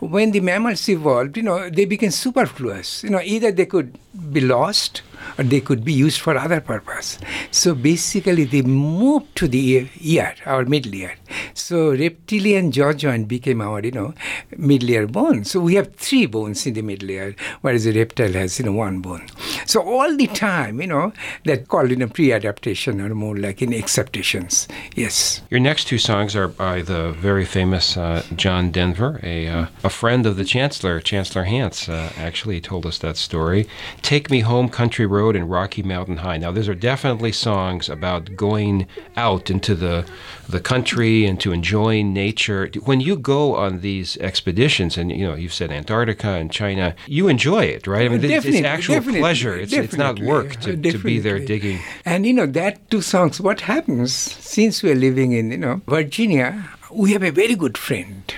[0.00, 3.02] when the mammals evolved, you know, they became superfluous.
[3.02, 3.98] You know, either they could
[4.32, 5.02] be lost
[5.38, 7.18] or they could be used for other purpose.
[7.50, 11.16] So basically, they moved to the ear, our middle ear.
[11.52, 14.14] So reptilian jaw joint became our, you know,
[14.56, 15.44] middle ear bone.
[15.44, 18.72] So we have three bones in the middle ear, whereas a reptile has, you know,
[18.72, 19.26] one bone.
[19.66, 21.12] So all the time, you know,
[21.44, 24.68] that called, you a pre-adaptation or more like exaptations.
[24.94, 25.42] Yes.
[25.50, 29.90] Your next two songs are by the very famous uh, John Denver, a, uh, a
[29.90, 31.88] friend of the Chancellor, Chancellor Hance.
[31.88, 33.66] Uh, actually, he told us that story.
[34.02, 36.36] Take Me Home, Country Road, and Rocky Mountain High.
[36.36, 40.06] Now, those are definitely songs about going out into the
[40.48, 42.70] the country and to enjoying nature.
[42.84, 47.26] When you go on these expeditions, and you know, you've said Antarctica and China, you
[47.26, 48.06] enjoy it, right?
[48.06, 49.55] I mean, it's, it's Definitely, actual definitely, pleasure.
[49.56, 51.80] It's, it's not work to, to be there digging.
[52.04, 53.40] And you know that two songs.
[53.40, 56.68] What happens since we're living in you know Virginia?
[56.90, 58.32] We have a very good friend,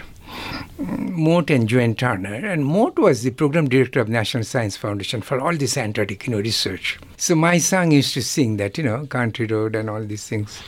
[0.78, 5.40] Mort and Joanne Turner, and Mort was the program director of National Science Foundation for
[5.40, 6.98] all this Antarctic you know research.
[7.16, 10.62] So my son used to sing that you know Country Road and all these things,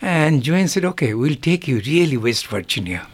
[0.00, 3.06] and Joanne said, "Okay, we'll take you really West Virginia."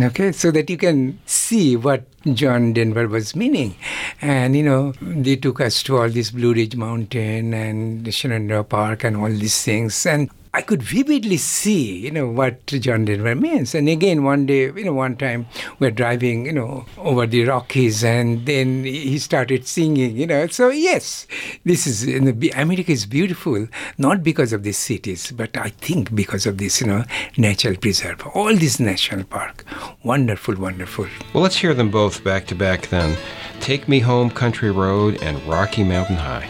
[0.00, 3.76] Okay, so that you can see what John Denver was meaning.
[4.20, 9.04] And, you know, they took us to all this Blue Ridge Mountain and Shenandoah Park
[9.04, 10.04] and all these things.
[10.04, 13.74] And I could vividly see, you know, what John Denver means.
[13.74, 15.46] And again, one day, you know, one time
[15.80, 20.46] we're driving, you know, over the Rockies and then he started singing, you know.
[20.46, 21.26] So, yes,
[21.64, 23.66] this is, you know, America is beautiful,
[23.98, 27.04] not because of these cities, but I think because of this, you know,
[27.36, 28.24] natural preserve.
[28.34, 29.64] All this national park.
[30.04, 31.08] Wonderful, wonderful.
[31.32, 33.16] Well, let's hear them both back to back then.
[33.58, 36.48] Take Me Home, Country Road, and Rocky Mountain High.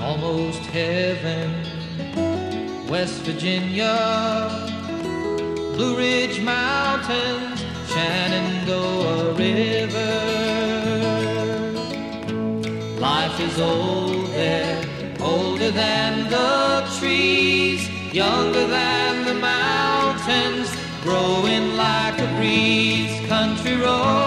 [0.00, 1.85] almost heaven.
[2.88, 4.48] West Virginia,
[5.74, 10.36] Blue Ridge Mountains, Shenandoah River.
[13.00, 14.84] Life is old there,
[15.20, 20.70] older than the trees, younger than the mountains,
[21.02, 23.26] growing like a breeze.
[23.26, 24.25] Country roads,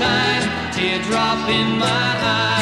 [0.00, 2.59] moonshine, teardrop in my eye.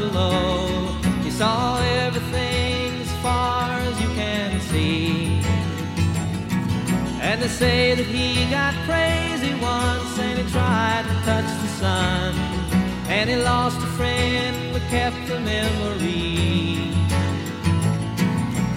[0.00, 5.42] He saw everything as far as you can see.
[7.20, 12.34] And they say that he got crazy once and he tried to touch the sun.
[13.08, 16.94] And he lost a friend but kept the memory.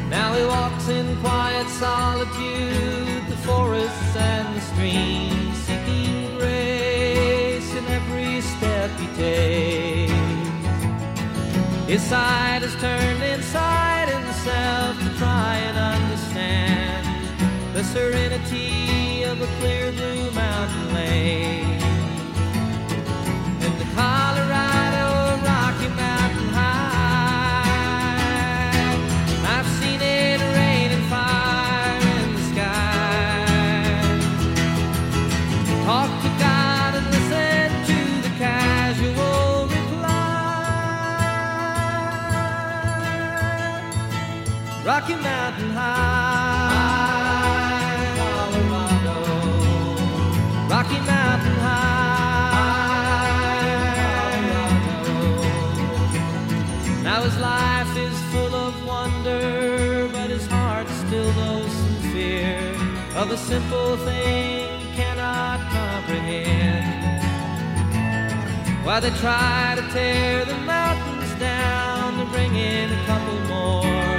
[0.10, 8.42] Now he walks in quiet solitude, the forests and the streams, seeking grace in every
[8.42, 10.13] step he takes.
[11.94, 17.06] His side is turned inside himself to try and understand
[17.76, 21.84] the serenity of a clear blue mountain lake.
[23.68, 23.86] In the
[44.86, 45.94] Rocky Mountain High,
[48.18, 49.16] Colorado.
[50.70, 52.84] Rocky Mountain High,
[54.44, 55.54] Colorado.
[57.02, 62.76] Now his life is full of wonder, but his heart still knows some fear
[63.16, 64.68] of a simple thing
[64.98, 67.24] cannot comprehend.
[68.84, 74.13] Why they try to tear the mountains down to bring in a couple more,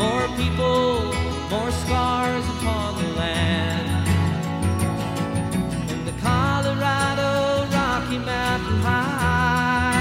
[0.00, 1.12] more people,
[1.50, 4.08] more scars upon the land.
[5.92, 7.30] In the Colorado
[7.76, 9.92] Rocky Mountain High,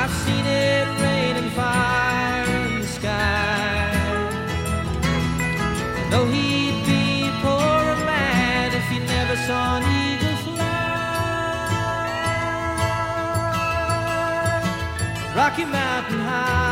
[0.00, 3.88] I've seen it rain and fire in the sky.
[6.10, 7.04] Though he'd be
[7.42, 10.82] poor man if he never saw an eagle fly.
[15.34, 16.71] Rocky Mountain High,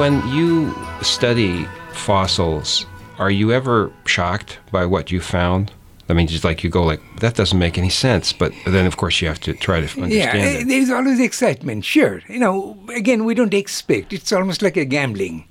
[0.00, 2.86] When you study fossils,
[3.18, 5.72] are you ever shocked by what you found?
[6.08, 8.96] I mean, just like you go like that doesn't make any sense, but then of
[8.96, 10.68] course you have to try to understand Yeah, it.
[10.68, 11.84] there is always excitement.
[11.84, 12.78] Sure, you know.
[12.96, 14.14] Again, we don't expect.
[14.14, 15.44] It's almost like a gambling.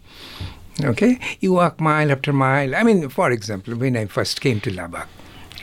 [0.83, 2.75] Okay, you walk mile after mile.
[2.75, 5.07] I mean, for example, when I first came to Lubbock,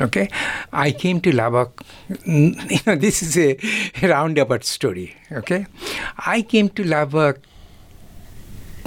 [0.00, 0.28] okay,
[0.72, 1.82] I came to Lubbock.
[2.08, 3.58] mm, You know, this is a
[4.06, 5.16] roundabout story.
[5.32, 5.66] Okay,
[6.18, 7.40] I came to Lubbock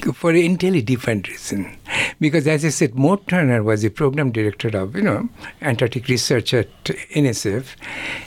[0.06, 1.78] for an entirely different reason.
[2.20, 5.30] Because as I said, Mort Turner was the program director of, you know,
[5.62, 7.76] Antarctic research at NSF.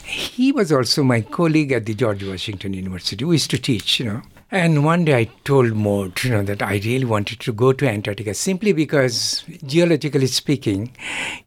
[0.03, 3.23] He was also my colleague at the George Washington University.
[3.23, 4.21] We used to teach, you know.
[4.53, 7.89] And one day I told Mort, you know, that I really wanted to go to
[7.89, 10.95] Antarctica simply because, geologically speaking,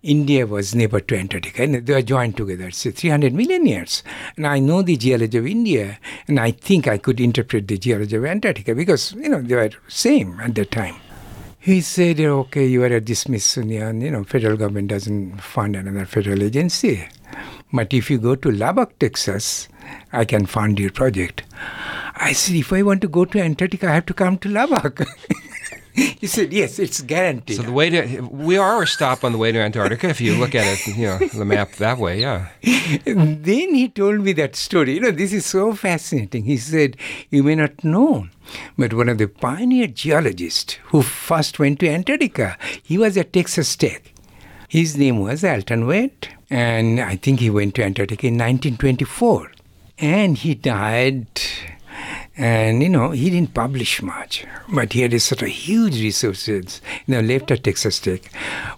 [0.03, 1.63] India was neighbor to Antarctica.
[1.63, 4.03] And they are joined together, say 300 million years.
[4.37, 8.17] And I know the geology of India, and I think I could interpret the geology
[8.17, 10.97] of Antarctica because, you know, they were same at that time.
[11.61, 16.07] He said, okay, you are a the Smithsonian, you know, federal government doesn't fund another
[16.07, 17.07] federal agency.
[17.77, 19.69] But if you go to Lubbock, Texas,
[20.13, 21.45] I can fund your project.
[22.17, 25.07] I said, if I want to go to Antarctica, I have to come to Lubbock.
[25.93, 27.57] he said, yes, it's guaranteed.
[27.57, 30.37] So the way to we are a stop on the way to Antarctica if you
[30.37, 32.21] look at it, you know, the map that way.
[32.21, 32.49] Yeah.
[33.05, 34.95] Then he told me that story.
[34.95, 36.45] You know, this is so fascinating.
[36.45, 36.97] He said,
[37.31, 38.29] You may not know,
[38.79, 43.77] but one of the pioneer geologists who first went to Antarctica, he was at Texas
[43.77, 44.13] Tech.
[44.69, 49.53] His name was Alton Wade, and I think he went to Antarctica in 1924.
[49.99, 51.27] And he died,
[52.37, 56.83] and you know, he didn't publish much, but he had a sort of huge resources,
[57.07, 58.31] you know, left at Texas Tech.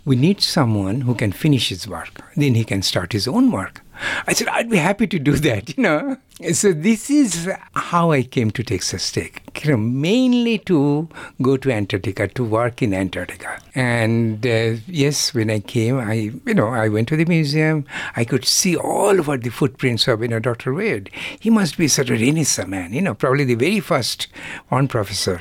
[0.04, 3.82] We need someone who can finish his work, then he can start his own work.
[4.26, 6.16] I said, I'd be happy to do that, you know.
[6.53, 11.09] So this is how I came to Texas Tech, you know, mainly to
[11.42, 13.61] go to Antarctica, to work in Antarctica.
[13.74, 17.84] And uh, yes, when I came, I, you know, I went to the museum.
[18.14, 20.72] I could see all over the footprints of, you know, Dr.
[20.74, 21.11] Wade.
[21.40, 24.28] He must be sort of Renaissance man, you know, probably the very first
[24.68, 25.40] one professor.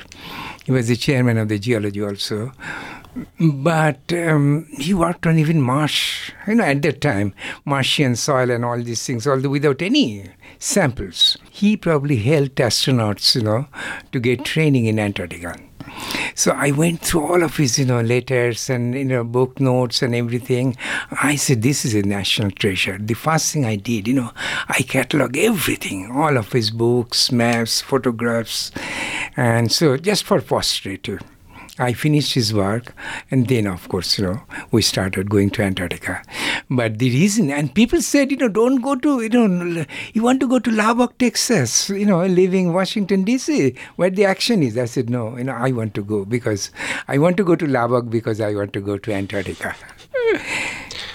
[0.66, 2.54] He was the chairman of the geology also.
[3.40, 7.34] But um, he worked on even marsh, you know, at that time,
[7.66, 10.26] Martian soil and all these things, although without any
[10.60, 11.38] samples.
[11.50, 13.68] He probably helped astronauts, you know,
[14.12, 15.58] to get training in Antarctica.
[16.36, 20.02] So I went through all of his, you know, letters and you know, book notes
[20.02, 20.76] and everything.
[21.12, 22.98] I said, this is a national treasure.
[23.00, 24.32] The first thing I did, you know,
[24.68, 28.72] I catalog everything, all of his books, maps, photographs,
[29.36, 31.18] and so just for posterity.
[31.80, 32.94] I finished his work,
[33.30, 36.24] and then, of course, you know, we started going to Antarctica.
[36.70, 40.40] But the reason, and people said, you know, don't go to, you know, you want
[40.40, 44.78] to go to Lubbock, Texas, you know, leaving Washington, D.C., where the action is.
[44.78, 46.72] I said, no, you know, I want to go because
[47.08, 49.76] I want to go to Lubbock because I want to go to Antarctica.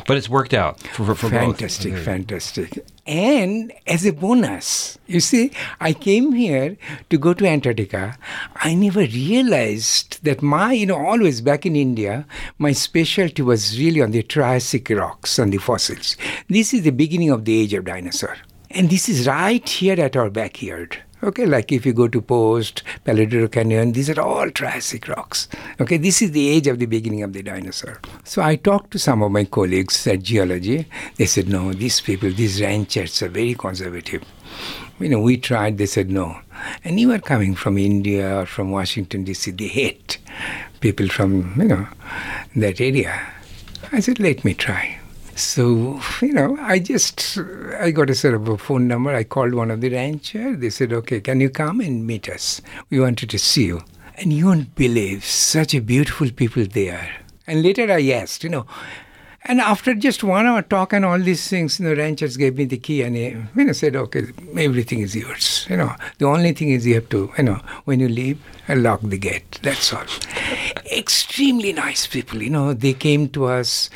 [0.07, 2.05] But it's worked out for, for, for fantastic, both.
[2.05, 2.85] fantastic.
[3.05, 5.51] And as a bonus, you see,
[5.81, 6.77] I came here
[7.11, 8.17] to go to Antarctica.
[8.55, 12.27] I never realized that my, you know, always back in India,
[12.59, 16.17] my specialty was really on the Triassic rocks, and the fossils.
[16.49, 18.37] This is the beginning of the age of dinosaur.
[18.71, 21.03] And this is right here at our backyard.
[21.25, 25.47] Okay, like if you go to Post, Palo Duro Canyon, these are all Triassic rocks.
[25.81, 28.01] Okay, this is the age of the beginning of the dinosaur.
[28.25, 30.89] So I talked to some of my colleagues at geology.
[31.17, 34.25] They said, no, these people, these ranchers are very conservative.
[34.99, 36.39] You know, we tried, they said no.
[36.85, 40.19] And you are coming from India or from Washington, D.C., they hate
[40.81, 41.87] people from, you know,
[42.57, 43.33] that area.
[43.93, 44.99] I said, let me try.
[45.35, 47.39] So, you know, I just,
[47.79, 49.15] I got a sort of a phone number.
[49.15, 50.55] I called one of the rancher.
[50.55, 52.61] They said, okay, can you come and meet us?
[52.91, 53.83] We wanted to see you.
[54.17, 57.11] And you won't believe, such a beautiful people they are.
[57.47, 58.67] And later I asked, you know,
[59.45, 62.79] and after just one hour talk and all these things, know, ranchers gave me the
[62.79, 64.27] key and they, you know, said, okay,
[64.57, 65.67] everything is yours.
[65.69, 69.01] You know, the only thing is you have to, you know, when you leave, lock
[69.03, 69.59] the gate.
[69.63, 70.05] That's all.
[70.97, 73.91] Extremely nice people, you know, they came to us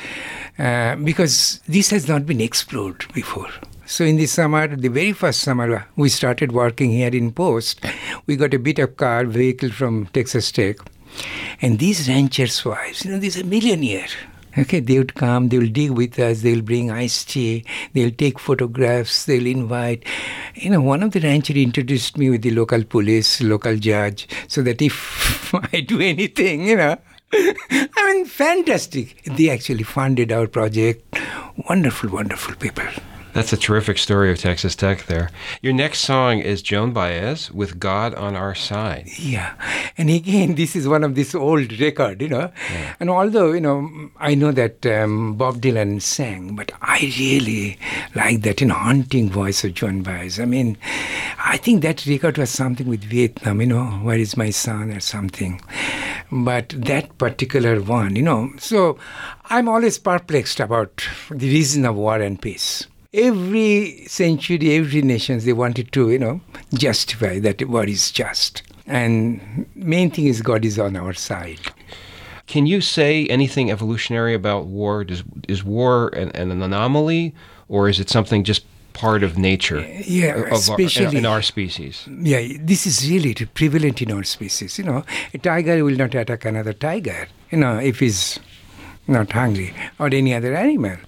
[0.59, 3.51] uh, because this has not been explored before.
[3.87, 7.85] So in the summer, the very first summer we started working here in Post,
[8.27, 10.79] we got a bit of car vehicle from Texas Tech.
[11.63, 14.09] And these ranchers' wives, you know, these are millionaire.
[14.59, 18.39] Okay, they would come, they will dig with us, they'll bring iced tea, they'll take
[18.39, 20.05] photographs, they'll invite.
[20.55, 24.63] You know, one of the ranchers introduced me with the local police, local judge, so
[24.63, 26.97] that if I do anything, you know,
[27.33, 29.23] I mean, fantastic.
[29.25, 31.19] They actually funded our project.
[31.69, 32.85] Wonderful, wonderful people.
[33.37, 35.29] That's a terrific story of Texas Tech there.
[35.61, 39.11] Your next song is Joan Baez with God on Our Side.
[39.19, 39.53] Yeah.
[39.99, 42.51] And again, this is one of this old record, you know.
[42.99, 47.79] And although, you know, I know that um, Bob Dylan sang, but I really
[48.15, 50.41] like that, you know, haunting voice of Joan Baez.
[50.41, 50.79] I mean,
[51.45, 55.01] I think that record was something with Vietnam, you know, where is my son or
[55.01, 55.61] something.
[56.33, 58.99] But that particular one, you know, so
[59.51, 65.53] I'm always perplexed about the reason of war and peace every century, every nation, they
[65.53, 66.41] wanted to, you know,
[66.75, 68.63] justify that war is just.
[68.87, 71.61] And main thing is God is on our side.
[72.47, 75.05] Can you say anything evolutionary about war?
[75.05, 77.35] Does, is war an, an anomaly,
[77.69, 79.81] or is it something just part of nature?
[80.07, 82.09] Yeah, of especially our, in, in our species.
[82.09, 84.79] Yeah, this is really prevalent in our species.
[84.79, 85.05] You know,
[85.35, 87.27] a tiger will not attack another tiger.
[87.51, 88.39] You know, if he's
[89.09, 90.99] not hungry or any other animal.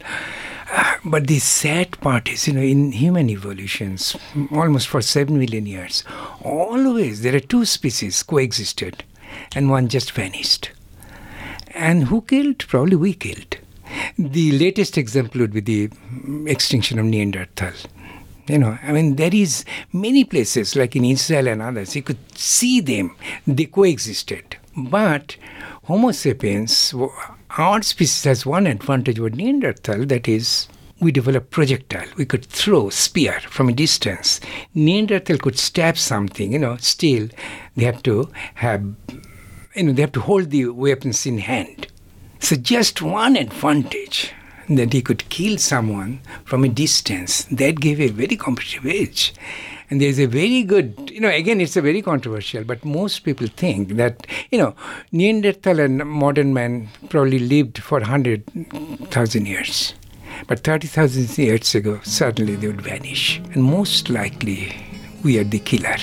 [0.71, 4.17] Uh, but the sad part is, you know, in human evolutions,
[4.53, 6.05] almost for seven million years,
[6.43, 9.05] always there are two species coexisted,
[9.55, 10.71] and one just vanished.
[11.75, 12.59] And who killed?
[12.59, 13.57] Probably we killed.
[14.19, 15.91] The latest example would be the
[16.51, 17.73] extinction of Neanderthal.
[18.47, 22.19] You know, I mean, there is many places like in Israel and others, you could
[22.37, 23.15] see them.
[23.47, 24.57] They coexisted.
[24.77, 25.37] But
[25.85, 26.95] Homo sapiens,
[27.59, 30.69] our species has one advantage over Neanderthal, that is,
[31.01, 32.07] we developed projectile.
[32.17, 34.41] We could throw spear from a distance.
[34.75, 37.29] Neanderthal could stab something, you know, still
[37.77, 38.85] they have to have,
[39.75, 41.89] you know, they have to hold the weapons in hand.
[42.39, 44.33] So just one advantage
[44.69, 49.35] that he could kill someone from a distance, that gave a very competitive edge.
[49.91, 53.47] And there's a very good, you know, again, it's a very controversial, but most people
[53.47, 54.75] think that, you know,
[55.13, 59.95] Neanderthal and modern man probably lived for 100,000 years.
[60.47, 63.41] But 30,000 years ago, suddenly they would vanish.
[63.55, 64.75] And most likely,
[65.25, 65.97] we are the killer.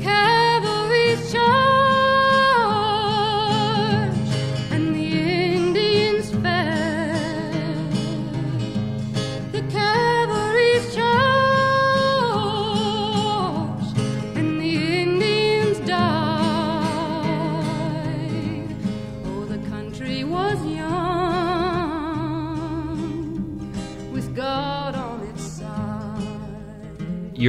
[0.00, 0.29] The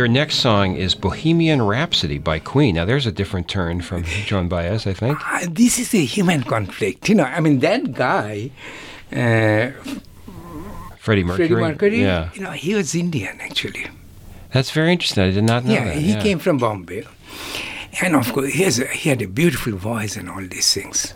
[0.01, 2.73] Your next song is Bohemian Rhapsody by Queen.
[2.73, 5.19] Now, there's a different turn from Joan Baez, I think.
[5.31, 7.07] Uh, this is a human conflict.
[7.07, 8.49] You know, I mean, that guy,
[9.11, 9.69] uh,
[10.97, 11.47] Freddie Mercury.
[11.49, 12.31] Freddie Mercury, Yeah.
[12.33, 13.85] you know, he was Indian actually.
[14.51, 15.23] That's very interesting.
[15.23, 15.97] I did not know yeah, that.
[15.97, 17.05] he came from Bombay.
[18.01, 21.13] And of course, he, has a, he had a beautiful voice and all these things.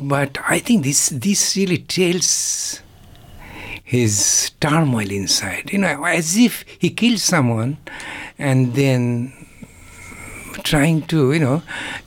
[0.00, 2.80] But I think this, this really tells
[3.90, 5.72] his turmoil inside.
[5.72, 7.76] You know, as if he killed someone
[8.38, 9.32] and then
[10.62, 11.62] trying to, you know,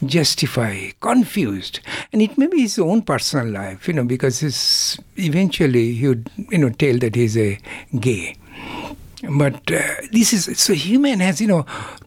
[0.06, 1.82] justify, confused.
[2.14, 6.60] And it may be his own personal life, you know, because eventually he would, you
[6.60, 7.60] know, tell that he's a
[8.00, 8.38] gay.
[9.30, 9.82] But uh,
[10.12, 11.66] this is so human has you know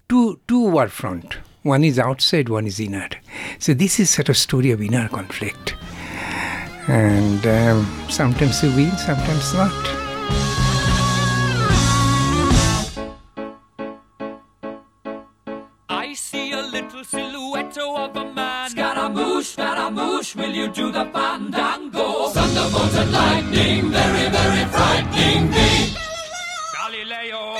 [0.09, 1.39] two two war front.
[1.63, 3.09] One is outside, one is inner.
[3.59, 5.75] So this is sort of story of inner conflict,
[6.89, 9.73] and um, sometimes we win, sometimes not.
[15.89, 18.71] I see a little silhouette of a man.
[18.71, 22.29] Scaramouche, Scaramouche, will you do the fandango?
[22.29, 25.95] Thunderbolt and lightning, very, very frightening me.
[26.75, 27.55] Galileo,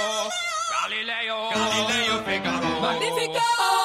[0.71, 2.81] Galileo, Galileo Figaro.
[2.81, 3.76] Magnifico!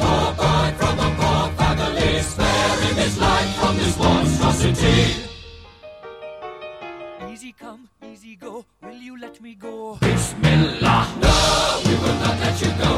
[0.00, 5.00] Poor boy from a poor family, sparing his life from this monstrosity.
[7.32, 9.96] Easy come, easy go, will you let me go?
[10.00, 11.06] Bismillah.
[11.22, 12.84] No, we will not let you go.
[12.84, 12.97] Go.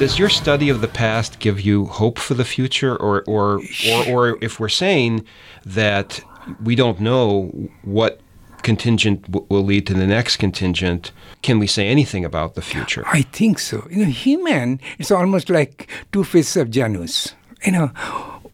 [0.00, 4.08] Does your study of the past give you hope for the future, or or or,
[4.08, 5.26] or if we're saying
[5.66, 6.22] that
[6.64, 7.50] we don't know
[7.82, 8.18] what
[8.62, 13.04] contingent w- will lead to the next contingent, can we say anything about the future?
[13.06, 13.86] I think so.
[13.90, 17.34] You know, human, it's almost like two faces of Janus.
[17.66, 17.90] You know,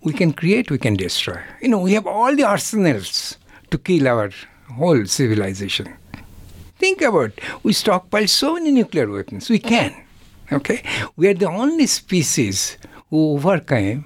[0.00, 1.40] we can create, we can destroy.
[1.62, 3.38] You know, we have all the arsenals
[3.70, 4.32] to kill our
[4.74, 5.94] whole civilization.
[6.80, 7.40] Think about it.
[7.62, 9.48] We stockpile so many nuclear weapons.
[9.48, 9.94] We can.
[10.52, 10.82] Okay?
[11.16, 12.76] We are the only species
[13.10, 14.04] who overcame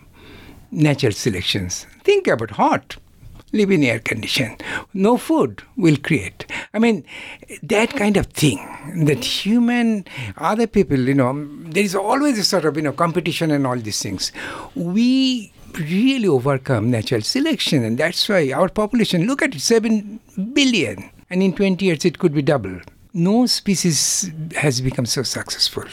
[0.70, 1.86] natural selections.
[2.05, 2.97] Think about hot.
[3.53, 4.57] Live in air condition.
[4.95, 6.47] No food will create.
[6.72, 7.05] I mean,
[7.64, 8.59] that kind of thing.
[9.07, 10.05] That human,
[10.36, 11.32] other people, you know,
[11.64, 14.30] there is always a sort of, you know, competition and all these things.
[14.76, 20.20] We really overcome natural selection, and that's why our population, look at it, 7
[20.53, 21.11] billion.
[21.28, 22.80] And in 20 years, it could be double.
[23.12, 25.84] No species has become so successful.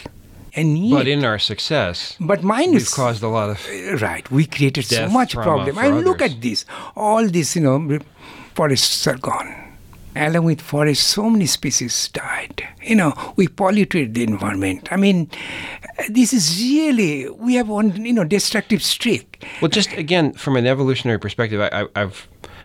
[0.57, 4.01] And yet, But in our success, but mine we've is caused a lot of.
[4.01, 4.29] right.
[4.31, 5.77] We created so much problem.
[5.77, 6.65] And look at this.
[6.95, 7.99] All these, you know,
[8.55, 9.53] forests are gone.
[10.15, 12.67] Along with forests, so many species died.
[12.81, 14.91] You know, we polluted the environment.
[14.91, 15.29] I mean,
[16.09, 19.45] this is really we have one, you know, destructive streak.
[19.61, 22.09] Well, just again from an evolutionary perspective, I, I,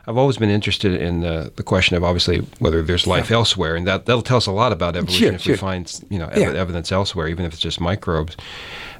[0.06, 3.86] I've always been interested in the, the question of obviously whether there's life elsewhere, and
[3.86, 5.52] that that'll tell us a lot about evolution Sure, if sure.
[5.54, 6.60] we find you know ev- Yeah.
[6.60, 8.36] evidence elsewhere, even if it's just microbes.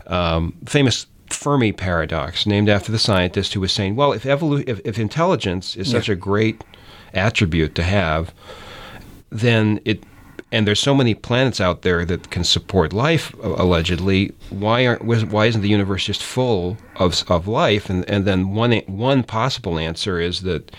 [0.07, 4.81] Um, famous Fermi paradox, named after the scientist who was saying, well, if evolu- if,
[4.85, 6.63] if intelligence is such a great
[7.15, 8.33] attribute to have,
[9.31, 10.05] then it
[10.53, 15.47] and there's so many planets out there that can support life allegedly why aren't why
[15.47, 20.21] isn't the universe just full of of life and and then one one possible answer
[20.21, 20.71] is that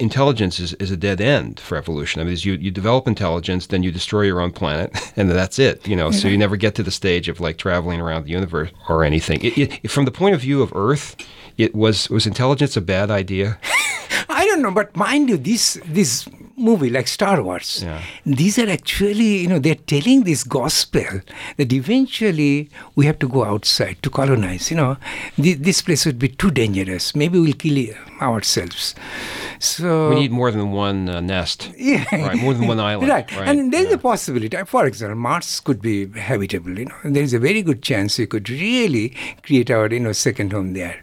[0.00, 2.20] intelligence is, is a dead end for evolution.
[2.20, 5.58] I mean, is you, you develop intelligence, then you destroy your own planet, and that's
[5.58, 5.86] it.
[5.86, 8.70] You know, so you never get to the stage of like traveling around the universe
[8.88, 9.40] or anything.
[9.42, 11.16] It, it, from the point of view of Earth,
[11.58, 13.58] it was was intelligence a bad idea?
[14.28, 16.26] I don't know, but mind you, this this
[16.60, 18.00] movie like Star Wars, Yeah.
[18.26, 21.20] these are actually you know they're telling this gospel
[21.56, 24.70] that eventually we have to go outside to colonize.
[24.70, 24.96] You know,
[25.36, 27.14] Th- this place would be too dangerous.
[27.16, 27.78] Maybe we'll kill
[28.20, 28.94] ourselves.
[29.58, 31.70] So We need more than one uh, nest.
[31.90, 32.04] Yeah.
[32.12, 33.08] Right, more than one island.
[33.10, 33.30] Right.
[33.32, 33.94] And there's yeah.
[33.94, 34.56] a possibility.
[34.66, 36.78] For example, Mars could be habitable.
[36.78, 40.12] You know, there is a very good chance we could really create our you know
[40.12, 40.96] second home there.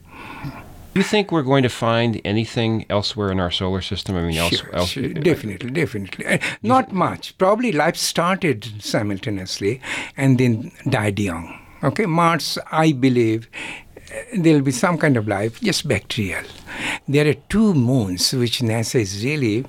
[0.93, 4.15] Do you think we're going to find anything elsewhere in our solar system?
[4.15, 6.25] I mean, else, Sure, else, sure, definitely, definitely.
[6.25, 7.37] Uh, not much.
[7.37, 9.79] Probably life started simultaneously
[10.15, 11.59] and then died young.
[11.83, 13.47] Okay, Mars, I believe
[14.11, 16.43] uh, there'll be some kind of life, just bacterial.
[17.07, 19.65] There are two moons which NASA is really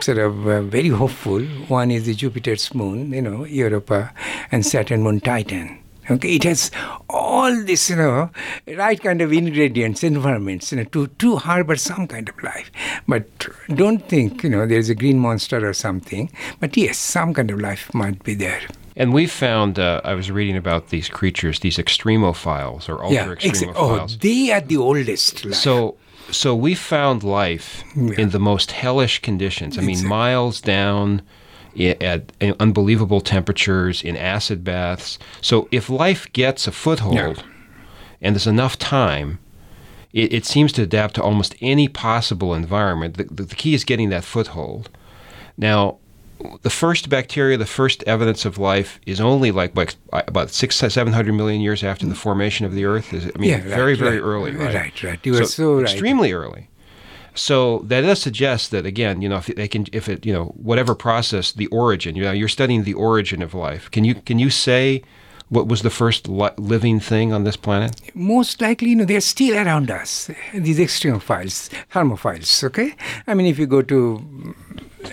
[0.00, 1.40] sort of uh, very hopeful.
[1.68, 4.12] One is the Jupiter's moon, you know, Europa,
[4.52, 5.78] and Saturn moon Titan.
[6.10, 6.70] Okay, it has
[7.08, 8.30] all this, you know,
[8.68, 12.70] right kind of ingredients, environments, you know, to, to harbor some kind of life.
[13.08, 13.26] But
[13.74, 16.30] don't think, you know, there's a green monster or something.
[16.60, 18.60] But yes, some kind of life might be there.
[18.96, 23.34] And we found, uh, I was reading about these creatures, these extremophiles or ultra oh,
[23.34, 24.20] extremophiles.
[24.20, 25.54] they are the oldest life.
[25.54, 25.96] so,
[26.30, 29.76] so we found life in the most hellish conditions.
[29.76, 30.08] I mean, Exactly.
[30.08, 31.22] miles down
[31.78, 35.18] at unbelievable temperatures in acid baths.
[35.40, 37.34] So, if life gets a foothold Yeah.
[38.20, 39.38] and there's enough time,
[40.12, 43.16] it, it seems to adapt to almost any possible environment.
[43.16, 44.88] The, the, the key is getting that foothold.
[45.56, 45.98] Now,
[46.62, 51.12] the first bacteria, the first evidence of life, is only like, like about six, seven
[51.12, 52.18] hundred million years after the mm.
[52.18, 53.12] formation of the Earth.
[53.12, 54.26] Is I mean, Yeah, very, right, very right.
[54.26, 54.52] early.
[54.52, 55.20] Right, Right, right.
[55.24, 55.82] You were so right.
[55.82, 56.68] extremely early.
[57.36, 60.46] So that does suggest that again, you know, if they can, if it, you know,
[60.56, 62.16] whatever process, the origin.
[62.16, 63.90] You know, you're studying the origin of life.
[63.90, 65.02] Can you can you say
[65.48, 68.00] what was the first li- living thing on this planet?
[68.14, 72.94] most likely, you know, they're still around us, these extremophiles, thermophiles, okay?
[73.26, 74.54] I mean, if you go to,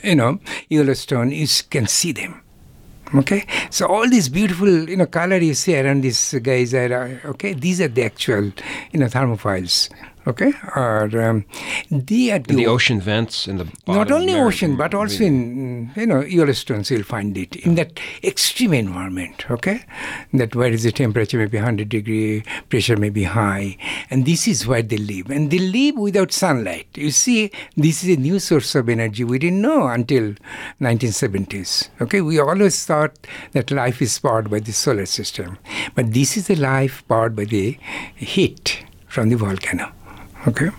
[0.04, 2.42] you know, Yellowstone, you can see them.
[3.16, 7.30] Okay, so all these beautiful, you know, color you see around these guys are uh,
[7.30, 7.54] okay.
[7.54, 8.52] These are the actual,
[8.92, 9.88] you know, thermophiles.
[10.26, 11.46] Okay, or um,
[11.92, 16.06] they are In the ocean vents in the not only ocean, but also in you
[16.06, 19.46] know Yellowstone, you'll find it in that extreme environment.
[19.52, 19.84] Okay,
[20.34, 23.76] that where is the temperature may be 100 degree, pressure may be high,
[24.10, 26.88] and this is where they live, and they live without sunlight.
[26.96, 30.36] You see, this is a new source of energy we didn't know until
[30.80, 31.90] 1970s.
[32.02, 35.58] Okay, we always thought that life is powered by the solar system,
[35.96, 37.78] but this is a life powered by the
[38.16, 39.92] heat from the volcano.
[40.48, 40.70] Okay,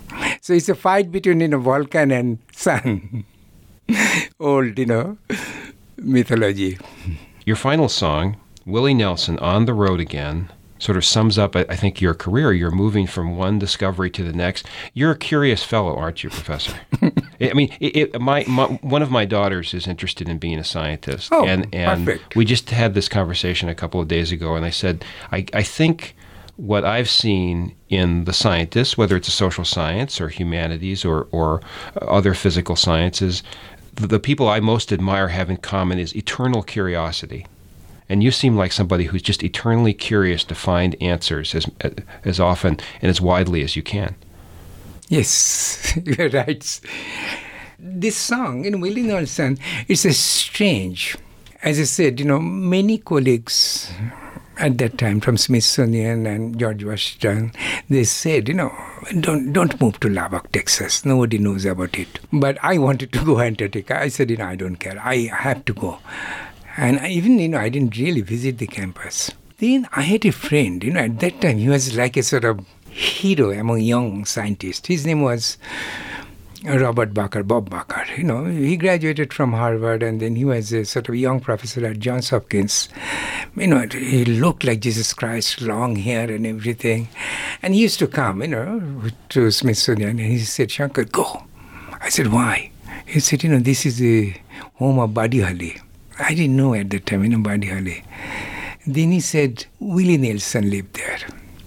[0.42, 3.24] so it's a fight between you know volcano and sun.
[4.40, 5.16] Old, you know,
[5.96, 6.78] mythology.
[7.46, 8.36] Your final song,
[8.66, 10.50] Willie Nelson, "On the Road Again."
[10.80, 12.52] Sort of sums up, I I think, your career.
[12.52, 14.66] You're moving from one discovery to the next.
[14.92, 16.74] You're a curious fellow, aren't you, Professor?
[17.40, 20.64] I mean, it, it, my, my one of my daughters is interested in being a
[20.64, 22.36] scientist, Oh, and and perfect.
[22.36, 25.62] we just had this conversation a couple of days ago, and I said, I, I
[25.62, 26.16] think
[26.56, 31.60] what I've seen in the scientists, whether it's a social science or humanities or or
[32.00, 33.42] other physical sciences,
[33.94, 37.46] the, the people I most admire have in common is eternal curiosity.
[38.08, 41.66] And you seem like somebody who's just eternally curious to find answers as
[42.24, 44.14] as often and as widely as you can.
[45.08, 46.80] Yes, you're right.
[47.78, 51.16] This song in Willie Nelson is a strange.
[51.62, 53.90] As I said, you know, many colleagues
[54.58, 57.52] at that time from Smithsonian and George Washington,
[57.88, 58.72] they said, you know,
[59.20, 61.04] don't don't move to Lubbock, Texas.
[61.04, 62.20] Nobody knows about it.
[62.32, 64.00] But I wanted to go Antarctica.
[64.00, 65.00] I said, you know, I don't care.
[65.00, 65.98] I have to go.
[66.76, 69.30] And I even, you know, I didn't really visit the campus.
[69.58, 72.44] Then I had a friend, you know, at that time he was like a sort
[72.44, 74.86] of hero among young scientists.
[74.86, 75.58] His name was
[76.64, 78.16] Robert Bakker, Bob Bakker.
[78.16, 81.84] You know, he graduated from Harvard and then he was a sort of young professor
[81.86, 82.88] at Johns Hopkins.
[83.54, 87.08] You know, he looked like Jesus Christ, long hair and everything.
[87.62, 91.44] And he used to come, you know, to Smithsonian and he said, Shankar, go.
[92.00, 92.70] I said, why?
[93.06, 94.34] He said, you know, this is the
[94.74, 95.76] home of Buddy Holly.
[96.18, 98.02] I didn't know at that time, you know, Buddy.
[98.86, 101.18] Then he said, Willie Nelson lived there.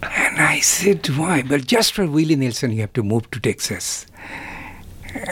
[0.02, 1.44] And I said, why?
[1.48, 4.08] Well, just for Willie Nelson, you have to move to Texas.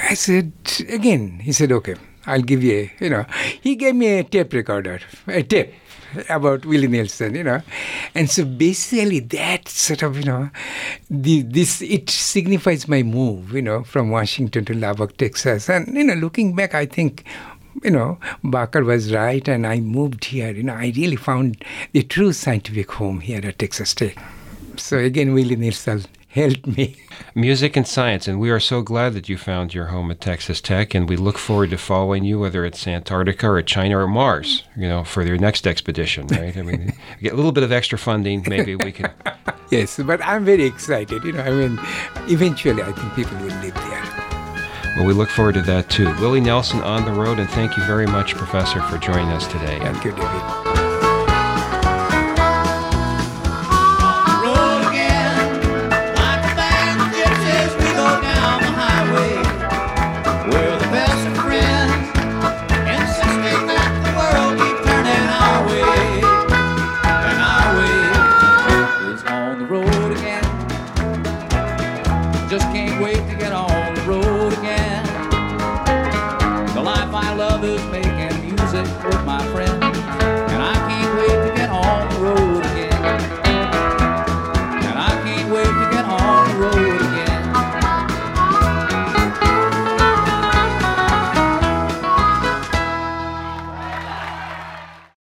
[0.09, 0.51] I said,
[0.89, 1.95] again, he said, okay,
[2.26, 3.26] I'll give you a, you know,
[3.61, 5.73] he gave me a tape recorder, a tape
[6.30, 7.61] about Willie Nelson, you know.
[8.13, 10.49] And so basically that sort of, you know,
[11.09, 15.69] the, this, it signifies my move, you know, from Washington to Lubbock, Texas.
[15.69, 17.26] And, you know, looking back, I think,
[17.84, 20.51] you know, Bakker was right and I moved here.
[20.51, 24.17] You know, I really found the true scientific home here at Texas Tech.
[24.78, 26.05] So again, Willie Nelson
[26.36, 26.97] helped me.
[27.33, 30.59] Music and science, and we are so glad that you found your home at Texas
[30.59, 34.63] Tech, and we look forward to following you, whether it's Antarctica or China or Mars,
[34.75, 36.55] you know, for your next expedition, right?
[36.57, 39.11] I mean, get a little bit of extra funding, maybe we can.
[39.71, 41.23] Yes, but I'm very excited.
[41.23, 41.79] You know, I mean,
[42.29, 44.95] eventually I think people will live there.
[44.95, 46.05] Well, we look forward to that too.
[46.21, 49.79] Willie Nelson on the road, and thank you very much, Professor, for joining us today.
[49.79, 50.74] Thank you, David.